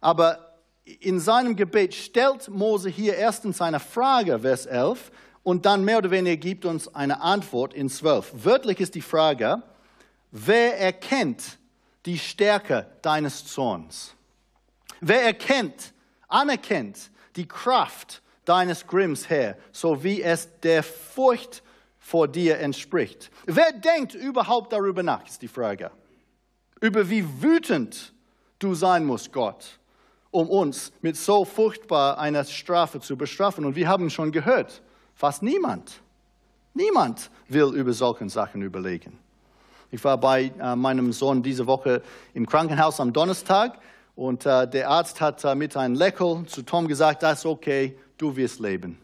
Aber 0.00 0.50
in 0.84 1.20
seinem 1.20 1.56
Gebet 1.56 1.94
stellt 1.94 2.48
Mose 2.48 2.88
hier 2.88 3.14
erstens 3.14 3.60
eine 3.60 3.80
Frage, 3.80 4.40
Vers 4.40 4.66
11, 4.66 5.10
und 5.42 5.66
dann 5.66 5.84
mehr 5.84 5.98
oder 5.98 6.10
weniger 6.10 6.36
gibt 6.36 6.64
uns 6.64 6.94
eine 6.94 7.20
Antwort 7.20 7.74
in 7.74 7.88
12. 7.88 8.44
Wörtlich 8.44 8.80
ist 8.80 8.94
die 8.94 9.02
Frage, 9.02 9.62
wer 10.30 10.78
erkennt 10.78 11.58
die 12.06 12.18
Stärke 12.18 12.86
deines 13.02 13.46
Zorns? 13.46 14.14
Wer 15.00 15.22
erkennt, 15.22 15.92
anerkennt 16.28 17.10
die 17.36 17.48
Kraft 17.48 18.22
deines 18.44 18.86
Grimms, 18.86 19.28
Herr, 19.28 19.56
so 19.72 20.02
wie 20.04 20.22
es 20.22 20.48
der 20.60 20.82
Furcht 20.82 21.62
vor 21.98 22.28
dir 22.28 22.58
entspricht? 22.58 23.30
Wer 23.46 23.72
denkt 23.72 24.14
überhaupt 24.14 24.72
darüber 24.72 25.02
nach, 25.02 25.26
ist 25.26 25.40
die 25.40 25.48
Frage. 25.48 25.90
Über 26.80 27.08
wie 27.08 27.24
wütend 27.42 28.12
du 28.58 28.74
sein 28.74 29.04
musst, 29.04 29.32
Gott 29.32 29.80
um 30.30 30.48
uns 30.48 30.92
mit 31.02 31.16
so 31.16 31.44
furchtbar 31.44 32.18
einer 32.18 32.44
Strafe 32.44 33.00
zu 33.00 33.16
bestrafen. 33.16 33.64
Und 33.64 33.76
wir 33.76 33.88
haben 33.88 34.10
schon 34.10 34.32
gehört, 34.32 34.82
fast 35.20 35.42
niemand, 35.42 36.00
niemand 36.72 37.30
will 37.46 37.74
über 37.74 37.92
solche 37.92 38.26
Sachen 38.30 38.62
überlegen. 38.62 39.18
Ich 39.90 40.02
war 40.02 40.16
bei 40.16 40.50
äh, 40.58 40.74
meinem 40.74 41.12
Sohn 41.12 41.42
diese 41.42 41.66
Woche 41.66 42.00
im 42.32 42.46
Krankenhaus 42.46 43.00
am 43.00 43.12
Donnerstag 43.12 43.78
und 44.16 44.46
äh, 44.46 44.66
der 44.66 44.88
Arzt 44.88 45.20
hat 45.20 45.44
äh, 45.44 45.54
mit 45.54 45.76
einem 45.76 45.94
Lächeln 45.94 46.48
zu 46.48 46.62
Tom 46.62 46.88
gesagt, 46.88 47.22
das 47.22 47.40
ist 47.40 47.46
okay, 47.46 47.98
du 48.16 48.34
wirst 48.34 48.60
leben. 48.60 48.96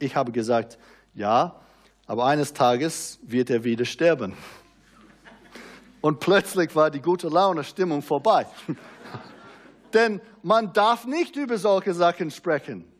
Ich 0.00 0.16
habe 0.16 0.32
gesagt, 0.32 0.76
ja, 1.14 1.54
aber 2.08 2.24
eines 2.24 2.52
Tages 2.52 3.20
wird 3.22 3.48
er 3.50 3.62
wieder 3.62 3.84
sterben. 3.84 4.34
Und 6.00 6.18
plötzlich 6.18 6.74
war 6.74 6.90
die 6.90 7.00
gute 7.00 7.28
Laune 7.28 7.62
Stimmung 7.62 8.02
vorbei. 8.02 8.44
Denn 9.94 10.20
man 10.42 10.72
darf 10.72 11.04
nicht 11.04 11.36
über 11.36 11.58
solche 11.58 11.94
Sachen 11.94 12.32
sprechen. 12.32 12.90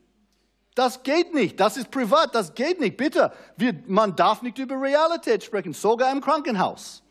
Das 0.81 1.03
geht 1.03 1.35
nicht. 1.35 1.61
Das 1.61 1.77
ist 1.77 1.91
privat. 1.91 2.35
Das 2.35 2.55
geht 2.55 2.81
nicht. 2.81 2.97
Bitte. 2.97 3.35
Wir, 3.59 3.75
man 3.87 4.17
darf 4.17 4.41
nicht 4.41 4.57
über 4.57 4.81
Realität 4.81 5.45
sprechen, 5.45 5.75
sogar 5.75 6.11
im 6.11 6.23
Krankenhaus. 6.23 7.03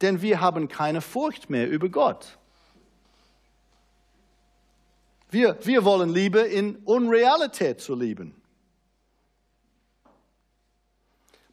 Denn 0.00 0.22
wir 0.22 0.40
haben 0.40 0.68
keine 0.68 1.02
Furcht 1.02 1.50
mehr 1.50 1.68
über 1.68 1.90
Gott. 1.90 2.38
Wir, 5.28 5.58
wir 5.66 5.84
wollen 5.84 6.08
lieber 6.08 6.46
in 6.46 6.76
Unrealität 6.76 7.82
zu 7.82 7.94
lieben. 7.94 8.34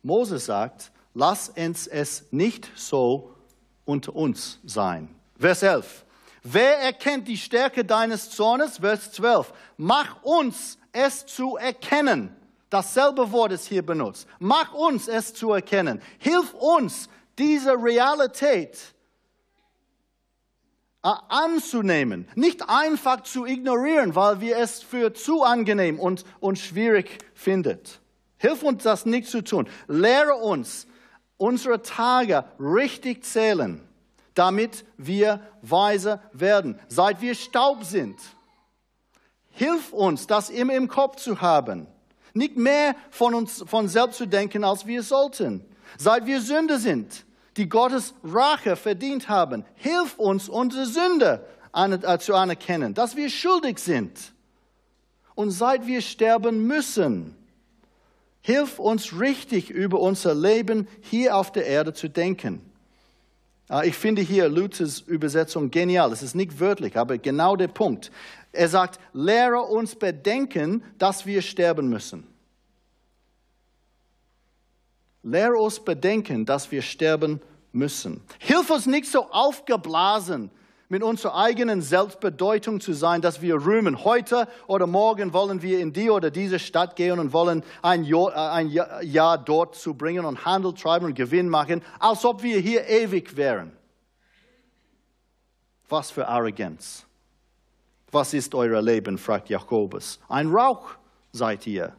Moses 0.03 0.45
sagt, 0.45 0.93
lass 1.13 1.49
uns 1.49 1.86
es 1.86 2.31
nicht 2.31 2.71
so 2.77 3.36
unter 3.84 4.15
uns 4.15 4.60
sein. 4.63 5.13
Vers 5.38 5.63
11. 5.63 6.05
Wer 6.47 6.77
erkennt 6.77 7.27
die 7.27 7.38
Stärke 7.38 7.84
deines 7.84 8.29
Zornes? 8.29 8.77
Vers 8.77 9.12
12. 9.13 9.51
Mach 9.77 10.21
uns 10.21 10.77
es 10.91 11.25
zu 11.25 11.58
erkennen. 11.58 12.36
Dasselbe 12.69 13.31
Wort 13.31 13.51
ist 13.51 13.65
hier 13.65 13.84
benutzt. 13.84 14.27
Mach 14.38 14.71
uns 14.75 15.08
es 15.08 15.34
zu 15.34 15.53
erkennen. 15.53 16.03
Hilf 16.19 16.53
uns, 16.53 17.10
diese 17.39 17.71
Realität 17.71 18.77
anzunehmen, 21.01 22.27
nicht 22.36 22.69
einfach 22.69 23.21
zu 23.21 23.47
ignorieren, 23.47 24.15
weil 24.15 24.39
wir 24.39 24.58
es 24.58 24.84
für 24.84 25.15
zu 25.15 25.41
angenehm 25.41 25.99
und, 25.99 26.25
und 26.39 26.60
schwierig 26.60 27.17
finden. 27.34 27.79
Hilf 28.38 28.62
uns, 28.62 28.84
das 28.84 29.08
nicht 29.08 29.29
zu 29.29 29.43
tun. 29.43 29.67
Lehre 29.88 30.36
uns, 30.36 30.86
unsere 31.38 31.81
Tage 31.81 32.45
richtig 32.60 33.23
zählen, 33.23 33.81
damit 34.36 34.86
wir 34.98 35.41
weise 35.62 36.19
werden. 36.32 36.80
Seit 36.88 37.21
wir 37.21 37.34
Staub 37.34 37.84
sind, 37.84 38.19
hilf 39.50 39.91
uns, 39.91 40.28
das 40.28 40.50
immer 40.50 40.76
im 40.76 40.88
Kopf 40.88 41.15
zu 41.15 41.41
haben. 41.41 41.88
Nicht 42.34 42.58
mehr 42.58 42.95
von 43.10 43.34
uns 43.34 43.63
von 43.65 43.88
selbst 43.88 44.17
zu 44.17 44.28
denken, 44.28 44.63
als 44.63 44.86
wir 44.86 45.02
sollten. 45.02 45.65
Seit 45.98 46.26
wir 46.26 46.41
Sünde 46.41 46.78
sind, 46.78 47.26
die 47.58 47.67
Gottes 47.67 48.13
Rache 48.24 48.76
verdient 48.76 49.30
haben, 49.30 49.65
hilf 49.76 50.19
uns, 50.19 50.50
unsere 50.50 50.86
Sünde 50.86 51.45
äh, 51.74 52.19
zu 52.19 52.36
anerkennen, 52.36 52.93
dass 52.93 53.15
wir 53.15 53.30
schuldig 53.30 53.80
sind. 53.80 54.34
Und 55.34 55.52
seit 55.52 55.88
wir 55.88 56.02
sterben 56.02 56.67
müssen, 56.67 57.36
Hilf 58.45 58.78
uns 58.78 59.19
richtig 59.19 59.71
über 59.71 60.00
unser 60.00 60.36
Leben 60.36 60.88
hier 61.02 61.36
auf 61.36 61.52
der 61.52 61.65
Erde 61.65 61.95
zu 61.95 62.08
denken. 62.08 62.62
Ah, 63.67 63.84
ich 63.84 63.95
finde 63.95 64.21
hier 64.21 64.47
Luthers 64.47 64.99
Übersetzung 65.01 65.71
genial. 65.71 66.12
Es 66.12 66.21
ist 66.21 66.36
nicht 66.36 66.60
wörtlich, 66.60 66.97
aber 66.97 67.17
genau 67.17 67.56
der 67.56 67.67
Punkt. 67.67 68.12
Er 68.51 68.69
sagt, 68.69 68.99
lehre 69.13 69.62
uns 69.62 69.95
bedenken, 69.95 70.84
dass 70.97 71.25
wir 71.25 71.41
sterben 71.41 71.89
müssen. 71.89 72.28
Lehre 75.23 75.58
uns 75.58 75.80
bedenken, 75.80 76.45
dass 76.45 76.71
wir 76.71 76.84
sterben 76.84 77.41
müssen. 77.71 78.21
Hilf 78.38 78.69
uns 78.69 78.86
nicht 78.86 79.08
so 79.08 79.32
aufgeblasen 79.32 80.51
mit 80.88 81.04
unserer 81.04 81.36
eigenen 81.36 81.82
Selbstbedeutung 81.82 82.80
zu 82.80 82.93
sein, 82.93 83.21
dass 83.21 83.41
wir 83.41 83.56
rühmen. 83.65 84.04
Heute 84.04 84.48
oder 84.67 84.88
morgen 84.88 85.34
wollen 85.34 85.62
wir 85.62 85.80
in 85.80 85.93
die 85.93 86.10
oder 86.10 86.30
diese 86.32 86.60
Stadt 86.60 86.95
gehen 86.95 87.19
und 87.19 87.34
wollen 87.34 87.63
ein 87.82 88.04
Jahr, 88.04 88.32
äh, 88.32 88.36
ein 88.36 88.69
Jahr 88.69 89.38
dort 89.38 89.76
zu 89.76 89.95
bringen 89.95 90.26
und 90.26 90.45
Handel 90.45 90.74
treiben 90.74 91.08
und 91.08 91.15
Gewinn 91.15 91.50
machen, 91.50 91.82
als 92.00 92.24
ob 92.26 92.43
wir 92.43 92.60
hier 92.60 92.88
ewig 92.88 93.36
wären. 93.36 93.71
Was 95.89 96.12
für 96.12 96.28
Arroganz. 96.28 97.06
Was 98.12 98.34
ist 98.34 98.56
euer 98.56 98.82
Leben, 98.82 99.17
fragt 99.17 99.50
Jakobus. 99.50 100.19
Ein 100.30 100.52
Rauch 100.52 100.91
seid 101.32 101.67
ihr, 101.67 101.93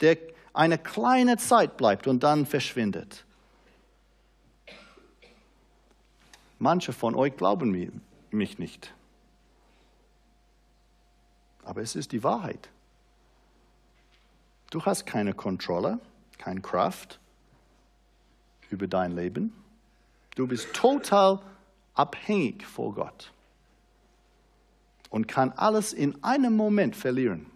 der 0.00 0.18
eine 0.52 0.78
kleine 0.78 1.36
Zeit 1.36 1.76
bleibt 1.76 2.06
und 2.06 2.22
dann 2.22 2.44
verschwindet. 2.44 3.24
Manche 6.60 6.92
von 6.92 7.14
euch 7.14 7.36
glauben 7.38 8.02
mich 8.30 8.58
nicht. 8.58 8.94
Aber 11.64 11.80
es 11.80 11.96
ist 11.96 12.12
die 12.12 12.22
Wahrheit. 12.22 12.68
Du 14.70 14.84
hast 14.84 15.06
keine 15.06 15.32
Kontrolle, 15.32 15.98
keine 16.36 16.60
Kraft 16.60 17.18
über 18.68 18.86
dein 18.86 19.16
Leben. 19.16 19.54
Du 20.36 20.46
bist 20.46 20.74
total 20.74 21.40
abhängig 21.94 22.66
vor 22.66 22.94
Gott 22.94 23.32
und 25.08 25.28
kann 25.28 25.52
alles 25.52 25.94
in 25.94 26.22
einem 26.22 26.54
Moment 26.54 26.94
verlieren. 26.94 27.46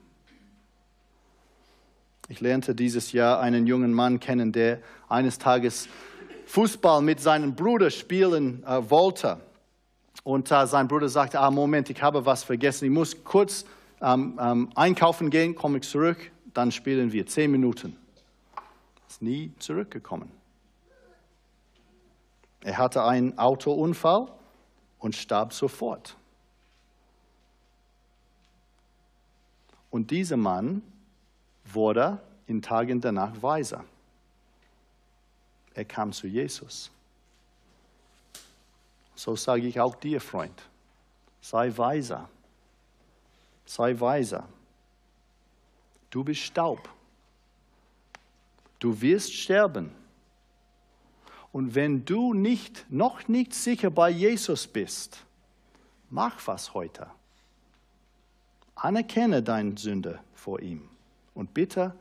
Ich 2.29 2.41
lernte 2.41 2.75
dieses 2.75 3.13
Jahr 3.13 3.39
einen 3.41 3.67
jungen 3.67 3.93
Mann 3.93 4.19
kennen, 4.19 4.51
der 4.51 4.81
eines 5.11 5.39
Tages 5.39 5.89
Fußball 6.47 7.03
mit 7.03 7.21
seinem 7.21 7.55
Bruder 7.55 7.91
spielen 7.91 8.65
äh, 8.65 8.91
wollte. 8.91 9.41
Und 10.23 10.51
äh, 10.51 10.67
sein 10.67 10.89
Bruder 10.89 11.09
sagte, 11.09 11.41
ah, 11.41 11.51
Moment, 11.51 11.91
ich 11.91 12.03
habe 12.03 12.25
was 12.25 12.45
vergessen, 12.45 12.87
ich 12.87 12.91
muss 12.91 13.25
kurz 13.25 13.65
ähm, 14.01 14.39
ähm, 14.41 14.71
einkaufen 14.75 15.31
gehen, 15.31 15.55
komme 15.55 15.79
ich 15.79 15.89
zurück, 15.89 16.31
dann 16.53 16.73
spielen 16.73 17.13
wir 17.13 17.27
zehn 17.27 17.51
Minuten. 17.51 17.97
Ist 19.09 19.23
nie 19.23 19.53
zurückgekommen. 19.59 20.31
Er 22.63 22.79
hatte 22.79 23.05
einen 23.05 23.39
Autounfall 23.39 24.29
und 24.99 25.15
starb 25.15 25.53
sofort. 25.53 26.17
Und 29.91 30.11
dieser 30.11 30.37
Mann 30.37 30.83
wurde 31.65 32.19
in 32.47 32.63
Tagen 32.63 33.01
danach 33.01 33.43
weiser. 33.43 33.85
Er 35.75 35.85
kam 35.85 36.13
zu 36.13 36.27
Jesus. 36.27 36.91
So 39.15 39.37
sage 39.37 39.67
ich 39.67 39.81
auch 39.81 39.95
dir, 39.95 40.21
Freund, 40.21 40.63
sei 41.41 41.77
weiser. 41.77 42.29
Sei 43.67 43.99
weiser. 43.99 44.49
Du 46.11 46.23
bist 46.23 46.41
Staub. 46.41 46.89
Du 48.79 49.01
wirst 49.01 49.33
sterben. 49.33 49.91
Und 51.53 51.75
wenn 51.75 52.05
du 52.05 52.35
nicht, 52.35 52.85
noch 52.91 53.29
nicht 53.29 53.55
sicher 53.55 53.91
bei 53.91 54.11
Jesus 54.11 54.67
bist, 54.67 55.25
mach 56.11 56.47
was 56.47 56.75
heute. 56.75 57.09
Anerkenne 58.75 59.43
deine 59.43 59.79
Sünde 59.79 60.21
vor 60.35 60.61
ihm 60.61 60.89
und 61.33 61.55
bitte, 61.55 61.95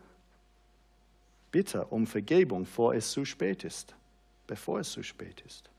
bitte 1.53 1.85
um 1.85 2.05
Vergebung, 2.07 2.63
bevor 2.63 2.95
es 2.95 3.11
zu 3.11 3.23
spät 3.23 3.63
ist. 3.63 3.95
Bevor 4.47 4.79
es 4.79 4.91
zu 4.91 5.03
spät 5.03 5.41
ist. 5.45 5.69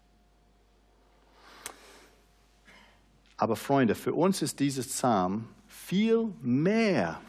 Aber 3.36 3.56
Freunde, 3.56 3.94
für 3.94 4.14
uns 4.14 4.40
ist 4.40 4.60
dieses 4.60 4.86
Psalm 4.86 5.48
viel 5.66 6.32
mehr 6.40 7.20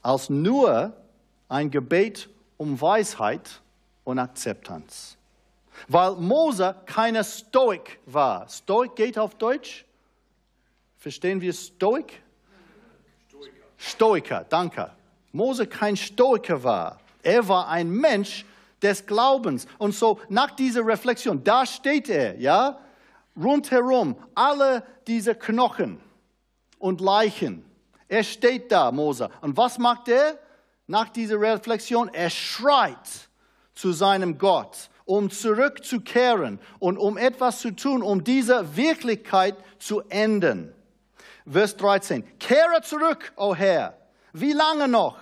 als 0.00 0.30
nur 0.30 0.96
ein 1.48 1.70
Gebet 1.70 2.30
um 2.56 2.80
Weisheit 2.80 3.60
und 4.04 4.20
Akzeptanz. 4.20 5.16
Weil 5.88 6.14
Mose 6.14 6.76
keine 6.86 7.24
Stoik 7.24 7.98
war. 8.06 8.48
Stoik 8.48 8.94
geht 8.94 9.18
auf 9.18 9.34
Deutsch? 9.34 9.84
Verstehen 10.96 11.40
wir 11.40 11.52
Stoik? 11.52 12.22
Stoiker. 13.28 13.52
Stoiker, 13.76 14.44
danke. 14.48 14.92
Mose 15.32 15.66
kein 15.66 15.96
Stoiker 15.96 16.62
war. 16.62 17.00
Er 17.22 17.48
war 17.48 17.68
ein 17.68 17.90
Mensch 17.90 18.44
des 18.82 19.06
Glaubens. 19.06 19.66
Und 19.78 19.94
so 19.94 20.20
nach 20.28 20.52
dieser 20.52 20.86
Reflexion, 20.86 21.42
da 21.42 21.66
steht 21.66 22.08
er, 22.08 22.38
ja, 22.38 22.78
rundherum, 23.36 24.16
alle 24.34 24.82
diese 25.06 25.34
Knochen 25.34 26.00
und 26.78 27.00
Leichen. 27.00 27.64
Er 28.08 28.24
steht 28.24 28.72
da, 28.72 28.90
Mose. 28.90 29.30
Und 29.40 29.56
was 29.56 29.78
macht 29.78 30.08
er 30.08 30.38
nach 30.86 31.08
dieser 31.10 31.40
Reflexion? 31.40 32.08
Er 32.08 32.30
schreit 32.30 33.28
zu 33.74 33.92
seinem 33.92 34.38
Gott, 34.38 34.90
um 35.04 35.30
zurückzukehren 35.30 36.58
und 36.78 36.98
um 36.98 37.16
etwas 37.16 37.60
zu 37.60 37.70
tun, 37.72 38.02
um 38.02 38.24
diese 38.24 38.76
Wirklichkeit 38.76 39.56
zu 39.78 40.00
ändern. 40.08 40.74
Vers 41.50 41.76
13. 41.76 42.38
Kehre 42.38 42.82
zurück, 42.82 43.32
o 43.36 43.50
oh 43.50 43.54
Herr. 43.54 43.96
Wie 44.32 44.52
lange 44.52 44.88
noch? 44.88 45.16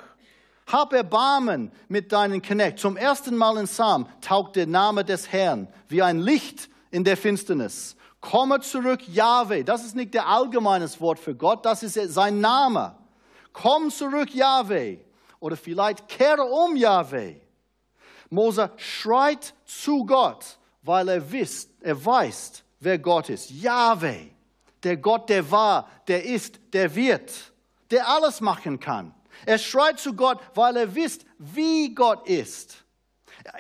Hab 0.67 0.93
Erbarmen 0.93 1.71
mit 1.89 2.11
deinen 2.11 2.43
Knecht. 2.43 2.81
Zum 2.81 2.97
ersten 2.97 3.37
Mal 3.37 3.57
in 3.59 3.67
Psalm 3.67 4.07
taucht 4.21 4.57
der 4.57 4.67
Name 4.67 5.05
des 5.05 5.31
Herrn 5.31 5.69
wie 5.89 6.03
ein 6.03 6.19
Licht 6.19 6.69
in 6.91 7.05
der 7.05 7.17
Finsternis. 7.17 7.97
Komme 8.21 8.61
zurück, 8.61 9.07
Yahweh. 9.07 9.63
Das 9.63 9.85
ist 9.85 9.95
nicht 9.95 10.13
der 10.15 10.27
allgemeines 10.27 11.01
Wort 11.01 11.21
für 11.21 11.37
Gott, 11.37 11.65
das 11.65 11.85
ist 11.85 11.95
sein 12.13 12.41
Name. 12.41 12.97
Komm 13.53 13.91
zurück, 13.91 14.35
Yahweh. 14.35 14.99
Oder 15.39 15.57
vielleicht 15.57 16.09
kehre 16.09 16.43
um, 16.43 16.75
Yahweh. 16.75 17.37
Mose 18.31 18.71
schreit 18.77 19.55
zu 19.65 20.05
Gott, 20.05 20.59
weil 20.83 21.09
er, 21.09 21.31
wisst, 21.31 21.71
er 21.81 22.05
weiß, 22.05 22.65
wer 22.81 22.99
Gott 22.99 23.29
ist. 23.29 23.51
Yahweh, 23.51 24.31
der 24.83 24.97
Gott, 24.97 25.29
der 25.29 25.49
war, 25.49 25.89
der 26.09 26.25
ist, 26.25 26.59
der 26.73 26.93
wird, 26.93 27.33
der 27.91 28.09
alles 28.09 28.41
machen 28.41 28.81
kann. 28.81 29.15
Er 29.45 29.59
schreit 29.59 29.99
zu 29.99 30.15
Gott, 30.15 30.39
weil 30.55 30.77
er 30.77 30.95
wisst, 30.95 31.27
wie 31.39 31.95
Gott 31.95 32.27
ist. 32.29 32.85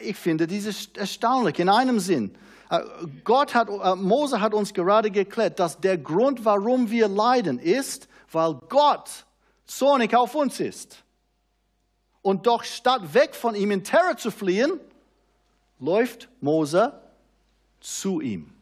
Ich 0.01 0.17
finde 0.17 0.47
dieses 0.47 0.89
erstaunlich 0.97 1.59
in 1.59 1.69
einem 1.69 2.01
Sinn. 2.01 2.37
Äh, 2.71 2.81
Gott 3.25 3.55
hat, 3.55 3.69
äh, 3.69 3.95
Mose 3.95 4.41
hat 4.41 4.55
uns 4.55 4.75
gerade 4.75 5.11
geklärt, 5.11 5.61
dass 5.61 5.81
der 5.81 5.99
Grund, 5.99 6.45
warum 6.45 6.91
wir 6.91 7.09
leiden, 7.09 7.59
ist, 7.59 8.09
weil 8.33 8.55
Gott 8.69 9.27
zornig 9.67 10.15
auf 10.17 10.35
uns 10.35 10.61
ist. 10.61 11.05
Und 12.23 12.47
doch 12.47 12.65
statt 12.65 13.15
weg 13.15 13.35
von 13.35 13.55
ihm 13.55 13.71
in 13.71 13.85
Terror 13.85 14.17
zu 14.17 14.31
fliehen, 14.31 14.81
läuft 15.79 16.29
Mose 16.41 16.93
zu 17.81 18.21
ihm. 18.21 18.53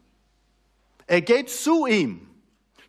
Er 1.07 1.21
geht 1.21 1.49
zu 1.49 1.87
ihm, 1.87 2.29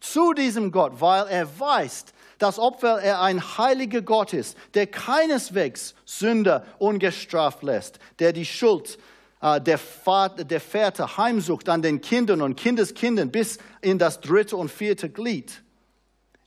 zu 0.01 0.35
diesem 0.35 0.71
Gott, 0.71 1.01
weil 1.01 1.27
er 1.29 1.59
weiß, 1.59 2.07
dass 2.39 2.59
obwohl 2.59 2.99
er 3.03 3.21
ein 3.21 3.41
heiliger 3.59 4.03
Gott 4.03 4.33
ist, 4.33 4.57
der 4.75 4.87
keineswegs 4.87 5.95
Sünder 6.05 6.65
ungestraft 6.79 7.63
lässt, 7.63 7.99
der 8.19 8.33
die 8.33 8.45
Schuld 8.45 8.99
äh, 9.41 9.61
der, 9.61 9.79
Vater, 9.79 10.45
der 10.45 10.61
Väter 10.61 11.17
heimsucht 11.17 11.69
an 11.69 11.83
den 11.83 12.01
Kindern 12.01 12.43
und 12.43 12.57
Kindeskindern 12.57 13.31
bis 13.31 13.59
in 13.81 13.99
das 13.99 14.21
dritte 14.21 14.57
und 14.57 14.71
vierte 14.71 15.09
Glied, 15.09 15.63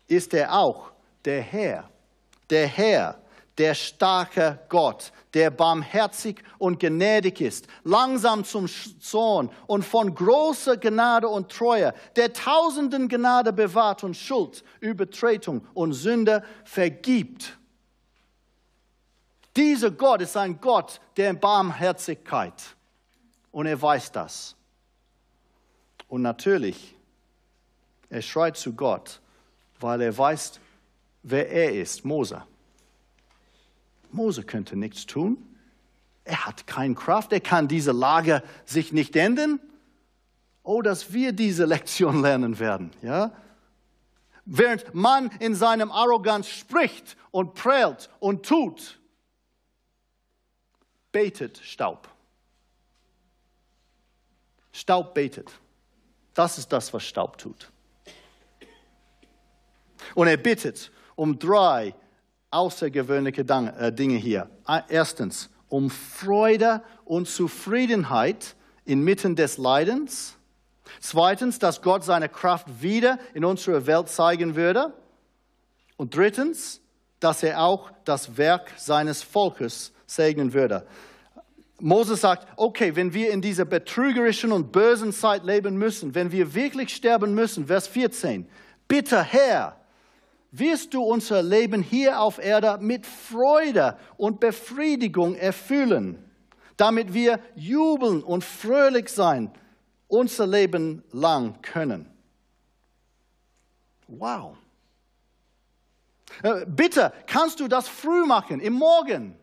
ist 0.07 0.33
er 0.33 0.53
auch 0.53 0.91
der 1.25 1.41
Herr, 1.41 1.89
der 2.49 2.67
Herr, 2.67 3.19
der 3.59 3.75
starke 3.75 4.57
Gott, 4.69 5.11
der 5.33 5.51
barmherzig 5.51 6.41
und 6.57 6.79
gnädig 6.79 7.41
ist, 7.41 7.67
langsam 7.83 8.45
zum 8.45 8.67
Zorn 8.67 9.51
und 9.67 9.83
von 9.83 10.15
großer 10.15 10.77
Gnade 10.77 11.27
und 11.27 11.51
Treue, 11.51 11.93
der 12.15 12.31
tausenden 12.33 13.09
Gnade 13.09 13.51
bewahrt 13.51 14.03
und 14.03 14.15
Schuld, 14.15 14.63
Übertretung 14.79 15.67
und 15.73 15.91
Sünde 15.91 16.43
vergibt. 16.63 17.57
Dieser 19.57 19.91
Gott 19.91 20.21
ist 20.21 20.37
ein 20.37 20.61
Gott 20.61 21.01
der 21.17 21.33
Barmherzigkeit. 21.33 22.75
Und 23.51 23.65
er 23.65 23.81
weiß 23.81 24.11
das. 24.11 24.55
Und 26.07 26.21
natürlich, 26.21 26.95
er 28.09 28.21
schreit 28.21 28.55
zu 28.55 28.73
Gott, 28.73 29.19
weil 29.79 30.01
er 30.01 30.17
weiß, 30.17 30.59
wer 31.23 31.49
er 31.49 31.73
ist, 31.73 32.05
Mose. 32.05 32.41
Mose 34.13 34.43
könnte 34.43 34.75
nichts 34.75 35.05
tun. 35.05 35.37
Er 36.23 36.45
hat 36.45 36.67
keine 36.67 36.95
Kraft, 36.95 37.33
er 37.33 37.39
kann 37.39 37.67
diese 37.67 37.91
Lage 37.91 38.43
sich 38.65 38.91
nicht 38.93 39.15
ändern. 39.15 39.59
Oh, 40.63 40.81
dass 40.81 41.13
wir 41.13 41.31
diese 41.31 41.65
Lektion 41.75 42.21
lernen 42.21 42.59
werden, 42.59 42.91
ja? 43.01 43.31
Während 44.45 44.95
man 44.95 45.29
in 45.39 45.53
seinem 45.53 45.91
Arroganz 45.91 46.47
spricht 46.47 47.17
und 47.29 47.53
prellt 47.53 48.09
und 48.19 48.43
tut, 48.45 48.99
betet 51.11 51.59
Staub. 51.59 52.09
Staub 54.71 55.13
betet. 55.13 55.51
Das 56.33 56.57
ist 56.57 56.69
das, 56.69 56.91
was 56.93 57.03
Staub 57.03 57.37
tut. 57.37 57.71
Und 60.15 60.27
er 60.27 60.37
bittet 60.37 60.91
um 61.15 61.37
drei 61.37 61.93
außergewöhnliche 62.51 63.41
äh, 63.41 63.91
Dinge 63.91 64.17
hier. 64.17 64.49
Erstens, 64.87 65.49
um 65.67 65.89
Freude 65.89 66.81
und 67.05 67.27
Zufriedenheit 67.27 68.55
inmitten 68.85 69.35
des 69.35 69.57
Leidens. 69.57 70.35
Zweitens, 70.99 71.59
dass 71.59 71.81
Gott 71.81 72.03
seine 72.03 72.29
Kraft 72.29 72.81
wieder 72.81 73.19
in 73.33 73.45
unserer 73.45 73.85
Welt 73.85 74.09
zeigen 74.09 74.55
würde. 74.55 74.93
Und 75.97 76.15
drittens, 76.15 76.81
dass 77.19 77.43
er 77.43 77.61
auch 77.61 77.91
das 78.05 78.37
Werk 78.37 78.71
seines 78.77 79.21
Volkes 79.21 79.91
segnen 80.07 80.53
würde. 80.53 80.87
Moses 81.79 82.21
sagt, 82.21 82.47
okay, 82.57 82.95
wenn 82.95 83.13
wir 83.13 83.31
in 83.31 83.41
dieser 83.41 83.65
betrügerischen 83.65 84.51
und 84.51 84.71
bösen 84.71 85.13
Zeit 85.13 85.43
leben 85.45 85.77
müssen, 85.77 86.15
wenn 86.15 86.31
wir 86.31 86.53
wirklich 86.53 86.93
sterben 86.93 87.33
müssen, 87.33 87.67
Vers 87.67 87.87
14, 87.87 88.47
bitte 88.87 89.21
Herr, 89.23 89.77
wirst 90.51 90.93
du 90.93 91.03
unser 91.03 91.43
Leben 91.43 91.81
hier 91.81 92.19
auf 92.19 92.39
Erde 92.39 92.77
mit 92.81 93.05
Freude 93.05 93.97
und 94.17 94.39
Befriedigung 94.39 95.35
erfüllen, 95.35 96.23
damit 96.77 97.13
wir 97.13 97.39
jubeln 97.55 98.23
und 98.23 98.43
fröhlich 98.43 99.09
sein 99.09 99.51
unser 100.07 100.47
Leben 100.47 101.03
lang 101.11 101.61
können. 101.61 102.09
Wow. 104.07 104.57
Äh, 106.41 106.65
bitte, 106.65 107.13
kannst 107.27 107.59
du 107.59 107.67
das 107.67 107.87
früh 107.87 108.25
machen, 108.25 108.59
im 108.59 108.73
Morgen? 108.73 109.39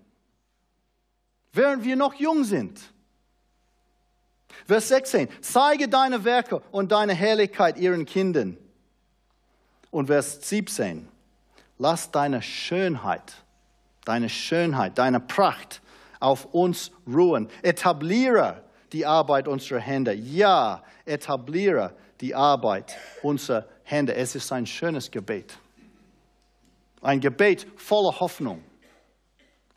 während 1.56 1.84
wir 1.84 1.96
noch 1.96 2.14
jung 2.14 2.44
sind. 2.44 2.80
Vers 4.66 4.88
16, 4.88 5.28
zeige 5.40 5.88
deine 5.88 6.24
Werke 6.24 6.62
und 6.70 6.92
deine 6.92 7.14
Herrlichkeit 7.14 7.78
ihren 7.78 8.04
Kindern. 8.06 8.58
Und 9.96 10.08
Vers 10.08 10.46
17, 10.46 11.08
lass 11.78 12.10
deine 12.10 12.42
Schönheit, 12.42 13.32
deine 14.04 14.28
Schönheit, 14.28 14.98
deine 14.98 15.20
Pracht 15.20 15.80
auf 16.20 16.44
uns 16.52 16.90
ruhen. 17.06 17.48
Etabliere 17.62 18.62
die 18.92 19.06
Arbeit 19.06 19.48
unserer 19.48 19.80
Hände. 19.80 20.12
Ja, 20.12 20.82
etabliere 21.06 21.94
die 22.20 22.34
Arbeit 22.34 22.94
unserer 23.22 23.64
Hände. 23.84 24.14
Es 24.14 24.34
ist 24.34 24.52
ein 24.52 24.66
schönes 24.66 25.10
Gebet. 25.10 25.56
Ein 27.00 27.18
Gebet 27.18 27.66
voller 27.76 28.20
Hoffnung 28.20 28.62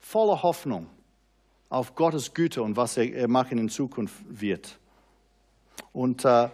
voller 0.02 0.44
Hoffnung 0.44 0.88
auf 1.70 1.96
Gottes 1.96 2.34
Güte 2.34 2.62
und 2.62 2.76
was 2.76 2.98
er 2.98 3.30
machen 3.30 3.58
in 3.58 3.70
Zukunft 3.70 4.18
wird. 4.28 4.78
Und, 5.94 6.26
äh, 6.26 6.50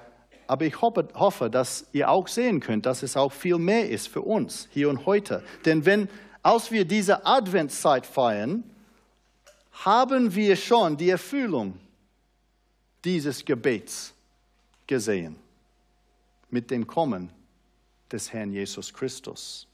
aber 0.47 0.65
ich 0.65 0.81
hoffe, 0.81 1.07
hoffe, 1.13 1.49
dass 1.49 1.85
ihr 1.91 2.09
auch 2.09 2.27
sehen 2.27 2.59
könnt, 2.59 2.85
dass 2.85 3.03
es 3.03 3.17
auch 3.17 3.31
viel 3.31 3.57
mehr 3.57 3.89
ist 3.89 4.07
für 4.07 4.21
uns 4.21 4.67
hier 4.71 4.89
und 4.89 5.05
heute. 5.05 5.43
Denn 5.65 5.85
wenn, 5.85 6.09
als 6.41 6.71
wir 6.71 6.85
diese 6.85 7.25
Adventszeit 7.25 8.05
feiern, 8.05 8.63
haben 9.71 10.33
wir 10.33 10.55
schon 10.55 10.97
die 10.97 11.09
Erfüllung 11.09 11.77
dieses 13.03 13.43
Gebets 13.43 14.13
gesehen 14.87 15.35
mit 16.49 16.71
dem 16.71 16.87
Kommen 16.87 17.29
des 18.11 18.31
Herrn 18.31 18.51
Jesus 18.51 18.93
Christus. 18.93 19.67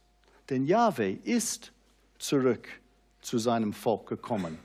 Denn 0.49 0.65
Yahweh 0.65 1.17
ist 1.23 1.71
zurück 2.17 2.67
zu 3.21 3.37
seinem 3.37 3.73
Volk 3.73 4.07
gekommen. 4.07 4.57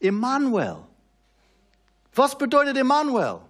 Emmanuel. 0.00 0.78
Was 2.14 2.36
bedeutet 2.36 2.76
Emmanuel? 2.76 3.40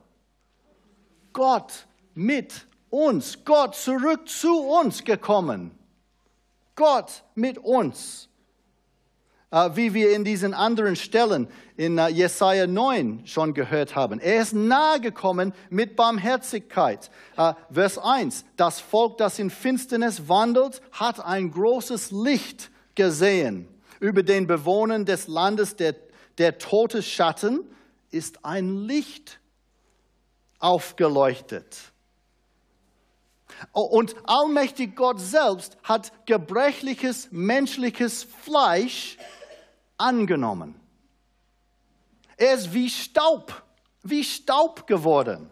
Gott 1.37 1.87
mit 2.15 2.67
uns, 2.89 3.45
Gott 3.45 3.75
zurück 3.75 4.27
zu 4.27 4.59
uns 4.59 5.05
gekommen. 5.05 5.71
Gott 6.75 7.25
mit 7.35 7.59
uns. 7.59 8.31
Äh, 9.51 9.69
wie 9.75 9.93
wir 9.93 10.17
in 10.17 10.25
diesen 10.25 10.55
anderen 10.55 10.97
Stellen 10.97 11.47
in 11.77 11.99
äh, 11.99 12.09
Jesaja 12.09 12.67
9 12.67 13.27
schon 13.27 13.53
gehört 13.53 13.95
haben. 13.95 14.19
Er 14.19 14.41
ist 14.41 14.55
nahe 14.55 14.99
gekommen 14.99 15.53
mit 15.69 15.95
Barmherzigkeit. 15.95 17.11
Äh, 17.37 17.53
Vers 17.71 17.99
1. 17.99 18.47
Das 18.57 18.81
Volk, 18.81 19.19
das 19.19 19.39
in 19.39 19.51
Finsternis 19.51 20.31
wandelt, 20.31 20.81
hat 20.91 21.21
ein 21.21 21.51
großes 21.51 22.13
Licht 22.13 22.71
gesehen. 22.95 23.69
Über 24.01 24.23
den 24.23 24.47
Bewohnern 24.47 25.05
des 25.05 25.29
Landes 25.29 25.77
der, 25.77 25.97
der 26.39 26.57
Todesschatten 26.57 27.61
ist 28.11 28.43
ein 28.43 28.87
Licht 28.87 29.39
aufgeleuchtet. 30.59 31.77
Und 33.73 34.15
allmächtig 34.25 34.97
Gott 34.97 35.21
selbst 35.21 35.77
hat 35.83 36.13
gebrechliches 36.27 37.29
menschliches 37.31 38.25
Fleisch 38.25 39.17
angenommen. 39.97 40.79
Er 42.37 42.55
ist 42.55 42.73
wie 42.75 42.91
Staub, 42.91 43.63
wie 44.03 44.23
Staub 44.23 44.87
geworden. 44.87 45.51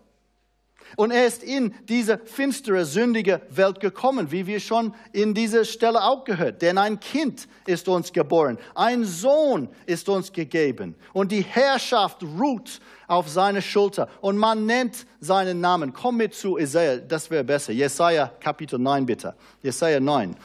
Und 0.96 1.10
er 1.10 1.26
ist 1.26 1.42
in 1.42 1.74
diese 1.88 2.18
finstere, 2.18 2.84
sündige 2.84 3.40
Welt 3.50 3.80
gekommen, 3.80 4.30
wie 4.30 4.46
wir 4.46 4.60
schon 4.60 4.94
in 5.12 5.34
dieser 5.34 5.64
Stelle 5.64 6.02
auch 6.02 6.24
gehört. 6.24 6.62
Denn 6.62 6.78
ein 6.78 7.00
Kind 7.00 7.48
ist 7.66 7.88
uns 7.88 8.12
geboren, 8.12 8.58
ein 8.74 9.04
Sohn 9.04 9.68
ist 9.86 10.08
uns 10.08 10.32
gegeben. 10.32 10.94
Und 11.12 11.32
die 11.32 11.42
Herrschaft 11.42 12.22
ruht 12.22 12.80
auf 13.06 13.28
seine 13.28 13.62
Schulter. 13.62 14.08
Und 14.20 14.38
man 14.38 14.66
nennt 14.66 15.06
seinen 15.20 15.60
Namen. 15.60 15.92
Komm 15.92 16.16
mit 16.18 16.34
zu 16.34 16.58
Isaiah, 16.58 16.98
das 16.98 17.30
wäre 17.30 17.44
besser. 17.44 17.72
Jesaja 17.72 18.30
Kapitel 18.40 18.78
9, 18.78 19.04
bitte. 19.06 19.34
Jesaja 19.62 20.00
9. 20.00 20.36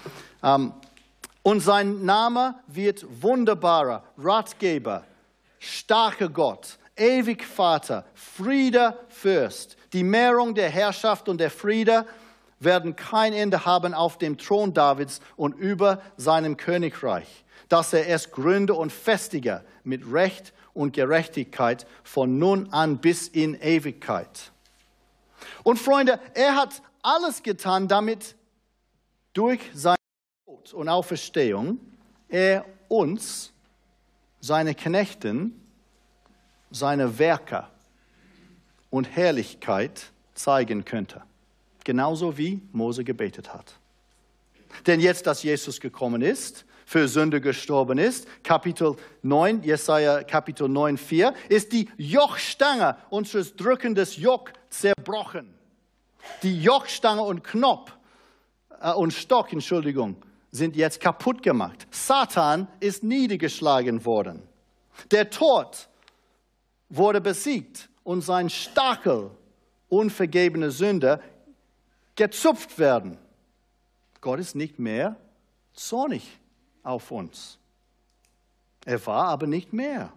Ähm, 0.44 0.74
und 1.42 1.62
sein 1.62 2.04
Name 2.04 2.56
wird 2.68 3.06
wunderbarer, 3.22 4.04
Ratgeber, 4.18 5.04
starker 5.58 6.30
Gott, 6.30 6.78
ewig 7.00 7.44
Vater, 7.44 8.06
Friede 8.14 8.98
Fürst. 9.10 9.78
Die 9.94 10.04
Mehrung 10.04 10.54
der 10.54 10.70
Herrschaft 10.70 11.30
und 11.30 11.40
der 11.40 11.50
Friede 11.50 12.06
werden 12.60 12.96
kein 12.96 13.34
Ende 13.34 13.66
haben 13.66 13.94
auf 13.94 14.18
dem 14.18 14.38
Thron 14.38 14.74
Davids 14.74 15.22
und 15.36 15.58
über 15.58 16.02
seinem 16.18 16.58
Königreich, 16.58 17.46
dass 17.70 17.94
er 17.94 18.08
es 18.08 18.32
gründe 18.32 18.74
und 18.74 18.92
festige 18.92 19.64
mit 19.84 20.04
Recht 20.12 20.54
und 20.74 20.94
Gerechtigkeit 20.94 21.88
von 22.04 22.38
nun 22.38 22.72
an 22.72 23.00
bis 23.00 23.28
in 23.28 23.56
Ewigkeit. 23.60 24.52
Und 25.64 25.80
Freunde, 25.80 26.20
er 26.34 26.56
hat 26.56 26.82
alles 27.02 27.44
getan, 27.44 27.88
damit 27.88 28.36
durch 29.34 29.62
sein 29.74 29.96
Tod 30.46 30.74
und 30.74 30.90
Auferstehung 30.90 31.80
er 32.28 32.66
uns, 32.88 33.52
seine 34.42 34.76
Knechten, 34.76 35.69
seine 36.72 37.20
Werke 37.20 37.68
und 38.90 39.16
Herrlichkeit 39.16 40.12
zeigen 40.34 40.86
könnte. 40.86 41.22
Genauso 41.84 42.38
wie 42.38 42.62
Mose 42.72 43.04
gebetet 43.04 43.54
hat. 43.54 43.74
Denn 44.86 45.00
jetzt, 45.00 45.26
dass 45.28 45.44
Jesus 45.44 45.80
gekommen 45.80 46.22
ist, 46.22 46.66
für 46.86 47.08
Sünde 47.08 47.40
gestorben 47.40 48.00
ist, 48.00 48.28
Kapitel 48.44 48.96
9, 49.22 49.62
Jesaja 49.62 50.24
Kapitel 50.24 50.68
9, 50.68 50.98
4, 50.98 51.34
ist 51.48 51.72
die 51.72 51.88
Jochstange 51.98 52.98
unseres 53.12 53.56
drückendes 53.56 54.18
Joch 54.18 54.50
zerbrochen. 54.70 55.54
Die 56.42 56.60
Jochstange 56.60 57.22
und 57.22 57.44
Knopf 57.44 57.92
äh, 58.82 58.92
und 58.92 59.14
Stock, 59.14 59.54
Entschuldigung, 59.54 60.16
sind 60.52 60.76
jetzt 60.76 61.00
kaputt 61.00 61.44
gemacht. 61.44 61.88
Satan 61.92 62.68
ist 62.80 63.04
niedergeschlagen 63.04 64.04
worden. 64.04 64.42
Der 65.12 65.30
Tod 65.30 65.89
wurde 66.90 67.22
besiegt 67.22 67.90
und 68.04 68.22
sein 68.22 68.50
Stachel, 68.50 69.32
unvergebene 69.88 70.72
Sünde, 70.72 71.22
gezupft 72.16 72.78
werden. 72.78 73.18
Gott 74.22 74.40
ist 74.40 74.56
nicht 74.56 74.80
mehr 74.80 75.16
zornig 75.74 76.40
auf 76.84 77.12
uns. 77.12 77.58
Er 78.86 79.06
war 79.06 79.28
aber 79.28 79.48
nicht 79.48 79.72
mehr. 79.72 80.12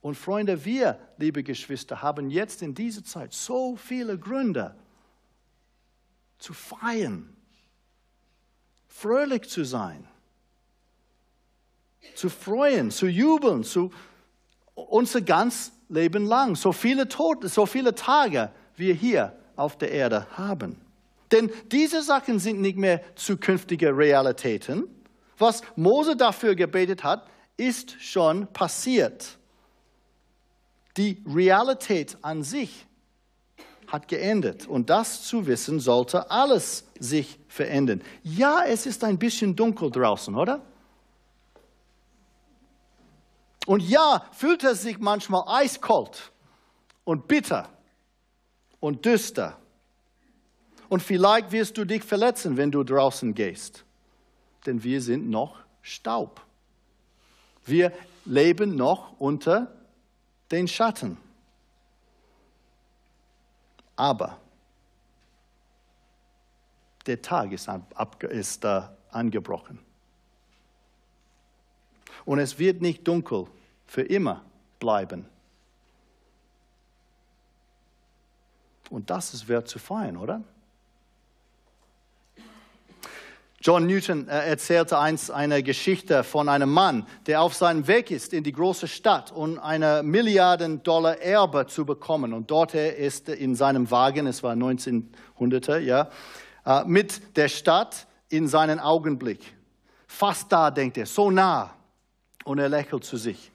Und 0.00 0.16
Freunde, 0.16 0.64
wir, 0.64 0.98
liebe 1.16 1.42
Geschwister, 1.42 2.02
haben 2.02 2.28
jetzt 2.30 2.62
in 2.62 2.74
dieser 2.74 3.04
Zeit 3.04 3.32
so 3.32 3.76
viele 3.76 4.18
Gründe 4.18 4.74
zu 6.38 6.52
feiern, 6.52 7.34
fröhlich 8.86 9.48
zu 9.48 9.64
sein, 9.64 10.06
zu 12.14 12.28
freuen, 12.28 12.90
zu 12.90 13.06
jubeln, 13.06 13.64
zu 13.64 13.90
unser 14.74 15.20
ganz 15.20 15.72
Leben 15.88 16.26
lang. 16.26 16.56
So 16.56 16.72
viele 16.72 17.08
Tote, 17.08 17.48
so 17.48 17.66
viele 17.66 17.94
Tage 17.94 18.50
wir 18.76 18.94
hier 18.94 19.32
auf 19.56 19.78
der 19.78 19.92
Erde 19.92 20.26
haben. 20.36 20.80
Denn 21.30 21.50
diese 21.72 22.02
Sachen 22.02 22.38
sind 22.38 22.60
nicht 22.60 22.76
mehr 22.76 23.00
zukünftige 23.16 23.96
Realitäten. 23.96 24.84
Was 25.38 25.62
Mose 25.76 26.16
dafür 26.16 26.54
gebetet 26.54 27.02
hat, 27.02 27.26
ist 27.56 28.00
schon 28.00 28.46
passiert. 28.48 29.38
Die 30.96 31.22
Realität 31.26 32.16
an 32.22 32.42
sich 32.42 32.86
hat 33.88 34.08
geendet. 34.08 34.66
Und 34.66 34.90
das 34.90 35.24
zu 35.24 35.46
wissen, 35.46 35.80
sollte 35.80 36.30
alles 36.30 36.84
sich 36.98 37.38
verändern. 37.48 38.02
Ja, 38.22 38.64
es 38.66 38.86
ist 38.86 39.02
ein 39.04 39.18
bisschen 39.18 39.56
dunkel 39.56 39.90
draußen, 39.90 40.34
oder? 40.34 40.62
Und 43.66 43.80
ja, 43.82 44.26
fühlt 44.32 44.62
es 44.64 44.82
sich 44.82 44.98
manchmal 44.98 45.44
eiskalt 45.46 46.32
und 47.04 47.28
bitter 47.28 47.68
und 48.80 49.04
düster. 49.04 49.56
Und 50.88 51.02
vielleicht 51.02 51.50
wirst 51.52 51.78
du 51.78 51.84
dich 51.84 52.02
verletzen, 52.02 52.56
wenn 52.56 52.70
du 52.70 52.84
draußen 52.84 53.34
gehst. 53.34 53.84
Denn 54.66 54.82
wir 54.82 55.00
sind 55.00 55.28
noch 55.30 55.58
Staub. 55.82 56.40
Wir 57.64 57.92
leben 58.24 58.76
noch 58.76 59.18
unter 59.18 59.72
den 60.50 60.68
Schatten. 60.68 61.16
Aber 63.96 64.38
der 67.06 67.20
Tag 67.22 67.52
ist, 67.52 67.68
ab, 67.68 68.22
ist 68.24 68.64
äh, 68.64 68.82
angebrochen. 69.10 69.78
Und 72.24 72.38
es 72.38 72.58
wird 72.58 72.80
nicht 72.80 73.06
dunkel 73.06 73.46
für 73.86 74.02
immer 74.02 74.42
bleiben. 74.78 75.26
Und 78.90 79.10
das 79.10 79.34
ist 79.34 79.48
wert 79.48 79.68
zu 79.68 79.78
feiern, 79.78 80.16
oder? 80.16 80.42
John 83.64 83.86
Newton 83.86 84.28
äh, 84.28 84.50
erzählte 84.50 84.98
einst 84.98 85.30
eine 85.30 85.62
Geschichte 85.62 86.22
von 86.22 86.50
einem 86.50 86.70
Mann, 86.70 87.06
der 87.26 87.40
auf 87.40 87.54
seinem 87.54 87.86
Weg 87.86 88.10
ist 88.10 88.34
in 88.34 88.44
die 88.44 88.52
große 88.52 88.86
Stadt, 88.86 89.32
um 89.32 89.58
eine 89.58 90.02
Milliarden 90.02 90.82
Dollar 90.82 91.16
Erbe 91.22 91.66
zu 91.66 91.86
bekommen. 91.86 92.34
Und 92.34 92.50
dort 92.50 92.74
ist 92.74 93.30
er 93.30 93.38
in 93.38 93.54
seinem 93.54 93.90
Wagen, 93.90 94.26
es 94.26 94.42
war 94.42 94.52
1900er, 94.52 95.78
ja, 95.78 96.10
äh, 96.66 96.84
mit 96.84 97.38
der 97.38 97.48
Stadt 97.48 98.06
in 98.28 98.48
seinen 98.48 98.80
Augenblick. 98.80 99.54
Fast 100.06 100.52
da, 100.52 100.70
denkt 100.70 100.98
er, 100.98 101.06
so 101.06 101.30
nah. 101.30 101.74
Und 102.44 102.58
er 102.58 102.68
lächelt 102.68 103.04
zu 103.04 103.16
sich. 103.16 103.50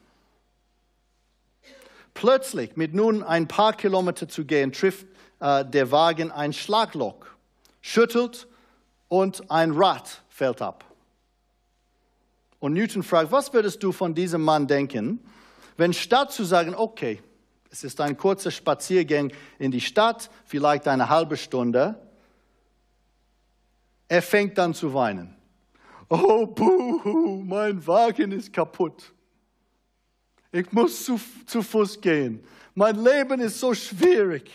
Plötzlich, 2.14 2.76
mit 2.76 2.92
nun 2.92 3.22
ein 3.22 3.48
paar 3.48 3.72
Kilometer 3.72 4.28
zu 4.28 4.44
gehen, 4.44 4.72
trifft 4.72 5.06
äh, 5.40 5.64
der 5.64 5.90
Wagen 5.90 6.30
ein 6.30 6.52
Schlagloch, 6.52 7.26
schüttelt 7.80 8.46
und 9.08 9.50
ein 9.50 9.72
Rad 9.72 10.22
fällt 10.28 10.60
ab. 10.60 10.84
Und 12.58 12.74
Newton 12.74 13.02
fragt, 13.02 13.32
was 13.32 13.52
würdest 13.52 13.82
du 13.82 13.90
von 13.90 14.14
diesem 14.14 14.42
Mann 14.42 14.66
denken, 14.66 15.20
wenn 15.76 15.94
statt 15.94 16.32
zu 16.32 16.44
sagen, 16.44 16.74
okay, 16.74 17.22
es 17.70 17.84
ist 17.84 18.00
ein 18.00 18.16
kurzer 18.16 18.50
Spaziergang 18.50 19.32
in 19.58 19.70
die 19.70 19.80
Stadt, 19.80 20.30
vielleicht 20.44 20.86
eine 20.88 21.08
halbe 21.08 21.36
Stunde, 21.36 21.98
er 24.08 24.22
fängt 24.22 24.58
dann 24.58 24.74
zu 24.74 24.92
weinen. 24.92 25.34
Oh, 26.12 26.44
buhu, 26.44 27.40
mein 27.44 27.86
Wagen 27.86 28.32
ist 28.32 28.52
kaputt. 28.52 29.12
Ich 30.50 30.72
muss 30.72 31.04
zu, 31.04 31.20
zu 31.46 31.62
Fuß 31.62 32.00
gehen. 32.00 32.44
Mein 32.74 32.96
Leben 32.96 33.40
ist 33.40 33.60
so 33.60 33.72
schwierig, 33.72 34.50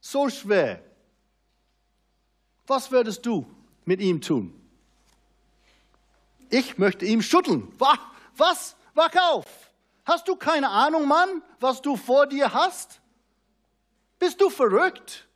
so 0.00 0.30
schwer. 0.30 0.82
Was 2.66 2.90
würdest 2.90 3.26
du 3.26 3.46
mit 3.84 4.00
ihm 4.00 4.22
tun? 4.22 4.58
Ich 6.48 6.78
möchte 6.78 7.04
ihm 7.04 7.20
schütteln. 7.20 7.70
Was? 8.36 8.74
Wach 8.94 9.14
auf! 9.30 9.44
Hast 10.06 10.26
du 10.28 10.36
keine 10.36 10.70
Ahnung, 10.70 11.06
Mann, 11.06 11.42
was 11.60 11.82
du 11.82 11.96
vor 11.96 12.26
dir 12.26 12.54
hast? 12.54 13.02
Bist 14.18 14.40
du 14.40 14.48
verrückt? 14.48 15.28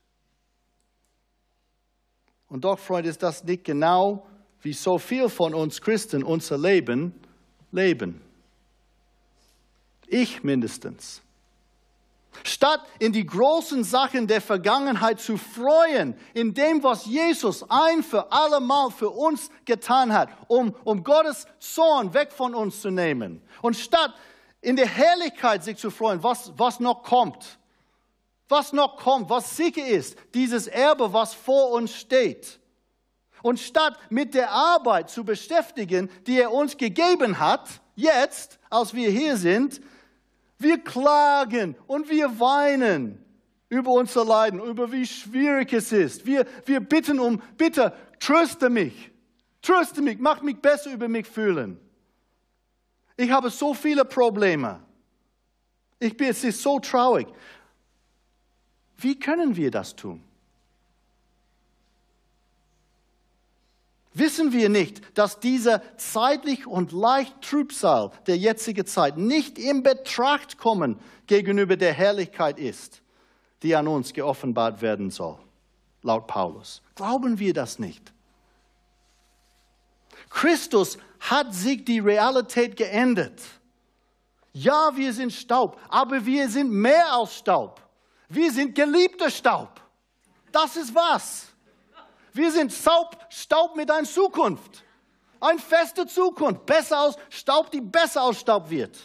Und 2.48 2.64
doch, 2.64 2.78
Freunde, 2.78 3.11
ist 3.11 3.22
das 3.22 3.44
nicht 3.44 3.64
genau 3.64 4.26
wie 4.62 4.72
so 4.72 4.98
viel 4.98 5.28
von 5.28 5.54
uns 5.54 5.80
Christen 5.80 6.22
unser 6.22 6.58
Leben 6.58 7.14
leben. 7.72 8.20
Ich 10.06 10.42
mindestens. 10.42 11.22
Statt 12.44 12.80
in 12.98 13.12
die 13.12 13.26
großen 13.26 13.84
Sachen 13.84 14.26
der 14.26 14.40
Vergangenheit 14.40 15.20
zu 15.20 15.36
freuen, 15.36 16.14
in 16.32 16.54
dem, 16.54 16.82
was 16.82 17.06
Jesus 17.06 17.64
ein 17.68 18.02
für 18.02 18.30
alle 18.30 18.61
Mal 18.61 18.90
für 18.90 19.11
uns 19.11 19.50
getan 19.64 20.12
hat, 20.12 20.30
um, 20.46 20.74
um 20.84 21.02
Gottes 21.02 21.46
Zorn 21.58 22.14
weg 22.14 22.32
von 22.32 22.54
uns 22.54 22.80
zu 22.80 22.90
nehmen. 22.90 23.42
Und 23.62 23.76
statt 23.76 24.14
in 24.61 24.76
der 24.76 24.86
Herrlichkeit 24.86 25.64
sich 25.64 25.76
zu 25.76 25.90
freuen, 25.90 26.22
was, 26.22 26.52
was 26.56 26.80
noch 26.80 27.02
kommt, 27.02 27.58
was 28.48 28.72
noch 28.72 28.96
kommt, 28.96 29.28
was 29.28 29.56
sicher 29.56 29.86
ist, 29.86 30.16
dieses 30.34 30.66
Erbe, 30.66 31.12
was 31.12 31.34
vor 31.34 31.72
uns 31.72 31.94
steht. 31.94 32.59
Und 33.43 33.59
statt 33.59 33.99
mit 34.11 34.34
der 34.34 34.51
Arbeit 34.51 35.11
zu 35.11 35.24
beschäftigen, 35.24 36.11
die 36.26 36.41
er 36.41 36.53
uns 36.53 36.76
gegeben 36.76 37.38
hat, 37.38 37.68
jetzt, 37.97 38.59
als 38.68 38.95
wir 38.95 39.11
hier 39.11 39.36
sind, 39.36 39.80
wir 40.59 40.78
klagen 40.78 41.74
und 41.86 42.11
wir 42.11 42.38
weinen 42.38 43.24
über 43.70 43.93
unser 43.93 44.24
Leiden, 44.24 44.61
über 44.61 44.93
wie 44.93 45.07
schwierig 45.07 45.72
es 45.72 45.93
ist. 45.93 46.26
Wir, 46.26 46.45
wir 46.66 46.80
bitten 46.80 47.18
um, 47.18 47.41
bitte, 47.57 47.95
tröste 48.18 48.68
mich, 48.68 49.11
tröste 49.62 50.03
mich, 50.03 50.18
mach 50.18 50.43
mich 50.43 50.59
besser 50.59 50.93
über 50.93 51.09
mich 51.09 51.26
fühlen. 51.26 51.78
Ich 53.16 53.30
habe 53.30 53.49
so 53.49 53.72
viele 53.74 54.05
Probleme. 54.05 54.80
Ich 55.99 56.16
bin, 56.16 56.28
es 56.28 56.43
ist 56.43 56.62
so 56.62 56.80
traurig. 56.80 57.28
Wie 58.97 59.18
können 59.18 59.55
wir 59.57 59.70
das 59.70 59.95
tun? 59.95 60.22
Wissen 64.20 64.52
wir 64.52 64.68
nicht, 64.68 65.16
dass 65.16 65.40
dieser 65.40 65.82
zeitlich 65.96 66.66
und 66.66 66.92
leicht 66.92 67.40
Trübsal 67.40 68.10
der 68.26 68.36
jetzigen 68.36 68.84
Zeit 68.84 69.16
nicht 69.16 69.58
in 69.58 69.82
Betracht 69.82 70.58
kommen 70.58 71.00
gegenüber 71.26 71.78
der 71.78 71.94
Herrlichkeit 71.94 72.58
ist, 72.58 73.00
die 73.62 73.74
an 73.74 73.88
uns 73.88 74.12
geoffenbart 74.12 74.82
werden 74.82 75.10
soll, 75.10 75.38
laut 76.02 76.26
Paulus? 76.26 76.82
Glauben 76.96 77.38
wir 77.38 77.54
das 77.54 77.78
nicht? 77.78 78.12
Christus 80.28 80.98
hat 81.20 81.54
sich 81.54 81.86
die 81.86 82.00
Realität 82.00 82.76
geändert. 82.76 83.40
Ja, 84.52 84.90
wir 84.96 85.14
sind 85.14 85.32
Staub, 85.32 85.80
aber 85.88 86.26
wir 86.26 86.46
sind 86.50 86.70
mehr 86.70 87.10
als 87.10 87.36
Staub. 87.36 87.80
Wir 88.28 88.52
sind 88.52 88.74
geliebter 88.74 89.30
Staub. 89.30 89.80
Das 90.52 90.76
ist 90.76 90.94
was. 90.94 91.49
Wir 92.33 92.51
sind 92.53 92.72
Staub, 92.72 93.16
Staub 93.28 93.76
mit 93.76 93.91
einer 93.91 94.07
Zukunft. 94.07 94.85
Eine 95.41 95.59
feste 95.59 96.07
Zukunft. 96.07 96.66
Besser 96.66 97.01
aus 97.01 97.16
Staub, 97.28 97.70
die 97.70 97.81
besser 97.81 98.22
aus 98.22 98.39
Staub 98.39 98.70
wird. 98.70 98.97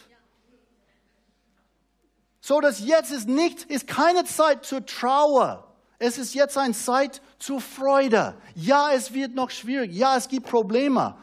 So 2.40 2.60
dass 2.60 2.80
jetzt 2.80 3.10
ist 3.10 3.28
nicht, 3.28 3.64
ist 3.64 3.88
keine 3.88 4.24
Zeit 4.24 4.64
zur 4.64 4.84
Trauer. 4.86 5.64
Es 5.98 6.18
ist 6.18 6.34
jetzt 6.34 6.56
eine 6.58 6.74
Zeit 6.74 7.22
zur 7.38 7.60
Freude. 7.60 8.36
Ja, 8.54 8.90
es 8.92 9.12
wird 9.12 9.34
noch 9.34 9.50
schwierig. 9.50 9.92
Ja, 9.92 10.16
es 10.16 10.28
gibt 10.28 10.46
Probleme. 10.46 11.16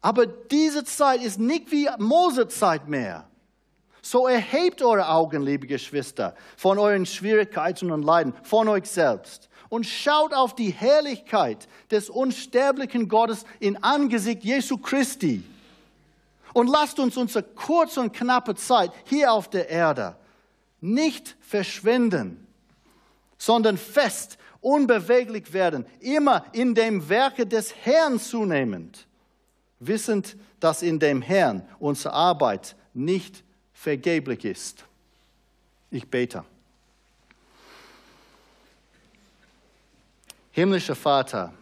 Aber 0.00 0.26
diese 0.26 0.84
Zeit 0.84 1.22
ist 1.22 1.38
nicht 1.38 1.70
wie 1.70 1.88
Mose-Zeit 1.98 2.88
mehr. 2.88 3.28
So 4.00 4.26
erhebt 4.26 4.82
eure 4.82 5.08
Augen, 5.08 5.42
liebe 5.42 5.66
Geschwister, 5.66 6.34
von 6.56 6.78
euren 6.78 7.06
Schwierigkeiten 7.06 7.92
und 7.92 8.02
Leiden, 8.02 8.34
von 8.42 8.68
euch 8.68 8.90
selbst 8.90 9.48
und 9.72 9.86
schaut 9.86 10.34
auf 10.34 10.54
die 10.54 10.70
Herrlichkeit 10.70 11.66
des 11.90 12.10
unsterblichen 12.10 13.08
Gottes 13.08 13.46
in 13.58 13.82
Angesicht 13.82 14.44
Jesu 14.44 14.76
Christi. 14.76 15.42
Und 16.52 16.66
lasst 16.66 16.98
uns 16.98 17.16
unsere 17.16 17.42
kurze 17.42 18.00
und 18.02 18.12
knappe 18.12 18.54
Zeit 18.54 18.92
hier 19.06 19.32
auf 19.32 19.48
der 19.48 19.70
Erde 19.70 20.14
nicht 20.82 21.38
verschwenden, 21.40 22.46
sondern 23.38 23.78
fest, 23.78 24.36
unbeweglich 24.60 25.54
werden, 25.54 25.86
immer 26.00 26.44
in 26.52 26.74
dem 26.74 27.08
Werke 27.08 27.46
des 27.46 27.74
Herrn 27.74 28.20
zunehmend, 28.20 29.06
wissend, 29.80 30.36
dass 30.60 30.82
in 30.82 30.98
dem 30.98 31.22
Herrn 31.22 31.66
unsere 31.78 32.12
Arbeit 32.12 32.76
nicht 32.92 33.42
vergeblich 33.72 34.44
ist. 34.44 34.84
Ich 35.90 36.06
bete. 36.06 36.44
Himmlischer 40.52 40.94
Vater, 40.94 41.54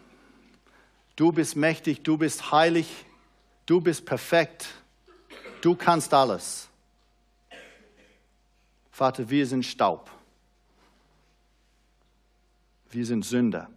du 1.15 1.31
bist 1.31 1.55
mächtig, 1.55 2.03
du 2.03 2.19
bist 2.19 2.51
heilig, 2.51 3.07
du 3.65 3.81
bist 3.81 4.05
perfekt, 4.05 4.69
du 5.61 5.77
kannst 5.77 6.13
alles. 6.13 6.69
Vater, 8.91 9.31
wir 9.31 9.47
sind 9.47 9.65
Staub. 9.65 10.11
Wir 12.91 13.07
sind 13.07 13.25
Sünder. 13.25 13.71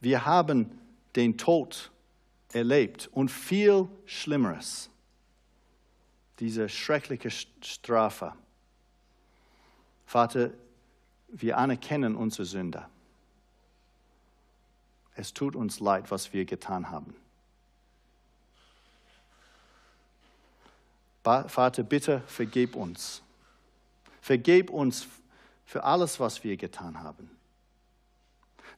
Wir 0.00 0.24
haben 0.24 0.78
den 1.16 1.36
Tod 1.36 1.90
erlebt 2.52 3.08
und 3.12 3.30
viel 3.30 3.86
Schlimmeres. 4.06 4.88
Diese 6.40 6.70
schreckliche 6.70 7.30
Strafe. 7.30 8.32
Vater, 10.06 10.50
wir 11.36 11.58
anerkennen 11.58 12.14
unsere 12.14 12.44
Sünde. 12.44 12.86
Es 15.16 15.32
tut 15.32 15.56
uns 15.56 15.80
leid, 15.80 16.10
was 16.10 16.32
wir 16.32 16.44
getan 16.44 16.90
haben. 16.90 17.14
Vater, 21.22 21.82
bitte 21.82 22.20
vergib 22.26 22.76
uns. 22.76 23.22
Vergib 24.20 24.70
uns 24.70 25.06
für 25.64 25.84
alles, 25.84 26.20
was 26.20 26.44
wir 26.44 26.56
getan 26.56 27.02
haben. 27.02 27.30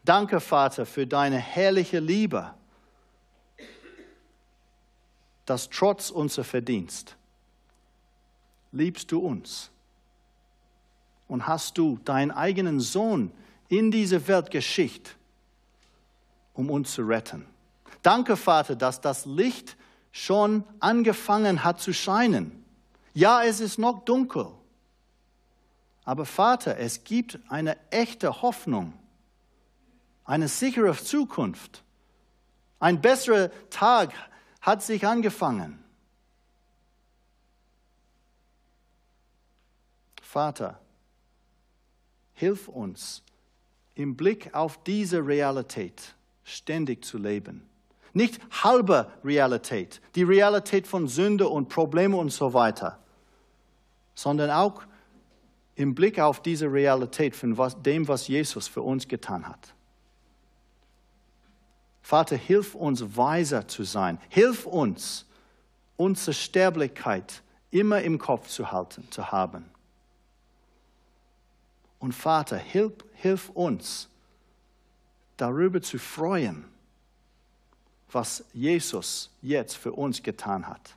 Danke, 0.04 0.40
Vater, 0.40 0.86
für 0.86 1.06
deine 1.06 1.38
herrliche 1.38 1.98
Liebe, 1.98 2.54
dass 5.44 5.68
trotz 5.68 6.10
unser 6.10 6.44
Verdienst 6.44 7.16
liebst 8.72 9.10
du 9.10 9.18
uns 9.18 9.70
und 11.28 11.46
hast 11.46 11.78
du 11.78 11.98
deinen 12.04 12.30
eigenen 12.30 12.80
Sohn 12.80 13.32
in 13.68 13.90
diese 13.90 14.28
Welt 14.28 14.50
geschickt, 14.50 15.16
um 16.54 16.70
uns 16.70 16.92
zu 16.92 17.02
retten. 17.02 17.46
Danke, 18.02 18.36
Vater, 18.36 18.76
dass 18.76 19.00
das 19.00 19.26
Licht 19.26 19.76
schon 20.12 20.64
angefangen 20.80 21.64
hat 21.64 21.80
zu 21.80 21.92
scheinen. 21.92 22.64
Ja, 23.14 23.42
es 23.42 23.60
ist 23.60 23.78
noch 23.78 24.04
dunkel. 24.04 24.46
Aber 26.04 26.24
Vater, 26.24 26.78
es 26.78 27.02
gibt 27.02 27.38
eine 27.48 27.76
echte 27.90 28.42
Hoffnung, 28.42 28.92
eine 30.24 30.46
sichere 30.46 30.96
Zukunft. 30.96 31.82
Ein 32.78 33.00
besserer 33.00 33.50
Tag 33.70 34.12
hat 34.60 34.82
sich 34.82 35.06
angefangen. 35.06 35.82
Vater, 40.22 40.78
Hilf 42.36 42.68
uns, 42.68 43.22
im 43.94 44.14
Blick 44.14 44.54
auf 44.54 44.82
diese 44.84 45.26
Realität 45.26 46.14
ständig 46.44 47.04
zu 47.04 47.18
leben. 47.18 47.62
Nicht 48.12 48.40
halbe 48.62 49.10
Realität, 49.24 50.00
die 50.14 50.22
Realität 50.22 50.86
von 50.86 51.08
Sünde 51.08 51.48
und 51.48 51.68
Probleme 51.68 52.16
und 52.16 52.30
so 52.30 52.52
weiter, 52.54 52.98
sondern 54.14 54.50
auch 54.50 54.82
im 55.74 55.94
Blick 55.94 56.18
auf 56.18 56.40
diese 56.40 56.72
Realität 56.72 57.34
von 57.34 57.58
was, 57.58 57.82
dem, 57.82 58.06
was 58.06 58.28
Jesus 58.28 58.68
für 58.68 58.82
uns 58.82 59.08
getan 59.08 59.48
hat. 59.48 59.74
Vater, 62.02 62.36
hilf 62.36 62.74
uns 62.74 63.16
weiser 63.16 63.66
zu 63.66 63.82
sein. 63.82 64.18
Hilf 64.28 64.66
uns, 64.66 65.26
unsere 65.96 66.34
Sterblichkeit 66.34 67.42
immer 67.70 68.02
im 68.02 68.18
Kopf 68.18 68.48
zu 68.48 68.70
halten, 68.70 69.08
zu 69.10 69.32
haben. 69.32 69.64
Und 71.98 72.12
Vater, 72.12 72.56
hilf, 72.56 72.92
hilf 73.14 73.48
uns, 73.50 74.08
darüber 75.36 75.80
zu 75.82 75.98
freuen, 75.98 76.64
was 78.10 78.44
Jesus 78.52 79.30
jetzt 79.42 79.76
für 79.76 79.92
uns 79.92 80.22
getan 80.22 80.66
hat 80.68 80.94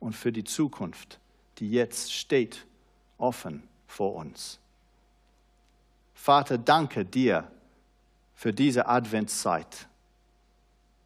und 0.00 0.14
für 0.14 0.32
die 0.32 0.44
Zukunft, 0.44 1.18
die 1.58 1.70
jetzt 1.70 2.12
steht, 2.12 2.66
offen 3.18 3.62
vor 3.86 4.14
uns. 4.14 4.58
Vater, 6.14 6.58
danke 6.58 7.04
dir 7.04 7.50
für 8.34 8.52
diese 8.52 8.86
Adventszeit. 8.86 9.86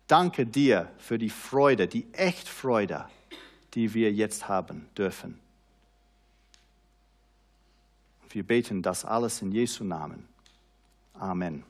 Danke 0.07 0.47
dir 0.47 0.91
für 0.99 1.19
die 1.19 1.31
Freude, 1.31 1.89
die 1.89 2.07
echt 2.13 2.49
Freude, 2.49 3.07
die 3.75 3.93
wir 3.93 4.13
jetzt 4.13 4.49
haben 4.49 4.89
dürfen. 4.97 5.39
Wir 8.37 8.47
beten 8.47 8.83
das 8.83 9.07
alles 9.07 9.41
in 9.41 9.51
Jesu 9.51 9.83
Namen. 9.83 10.29
Amen. 11.15 11.65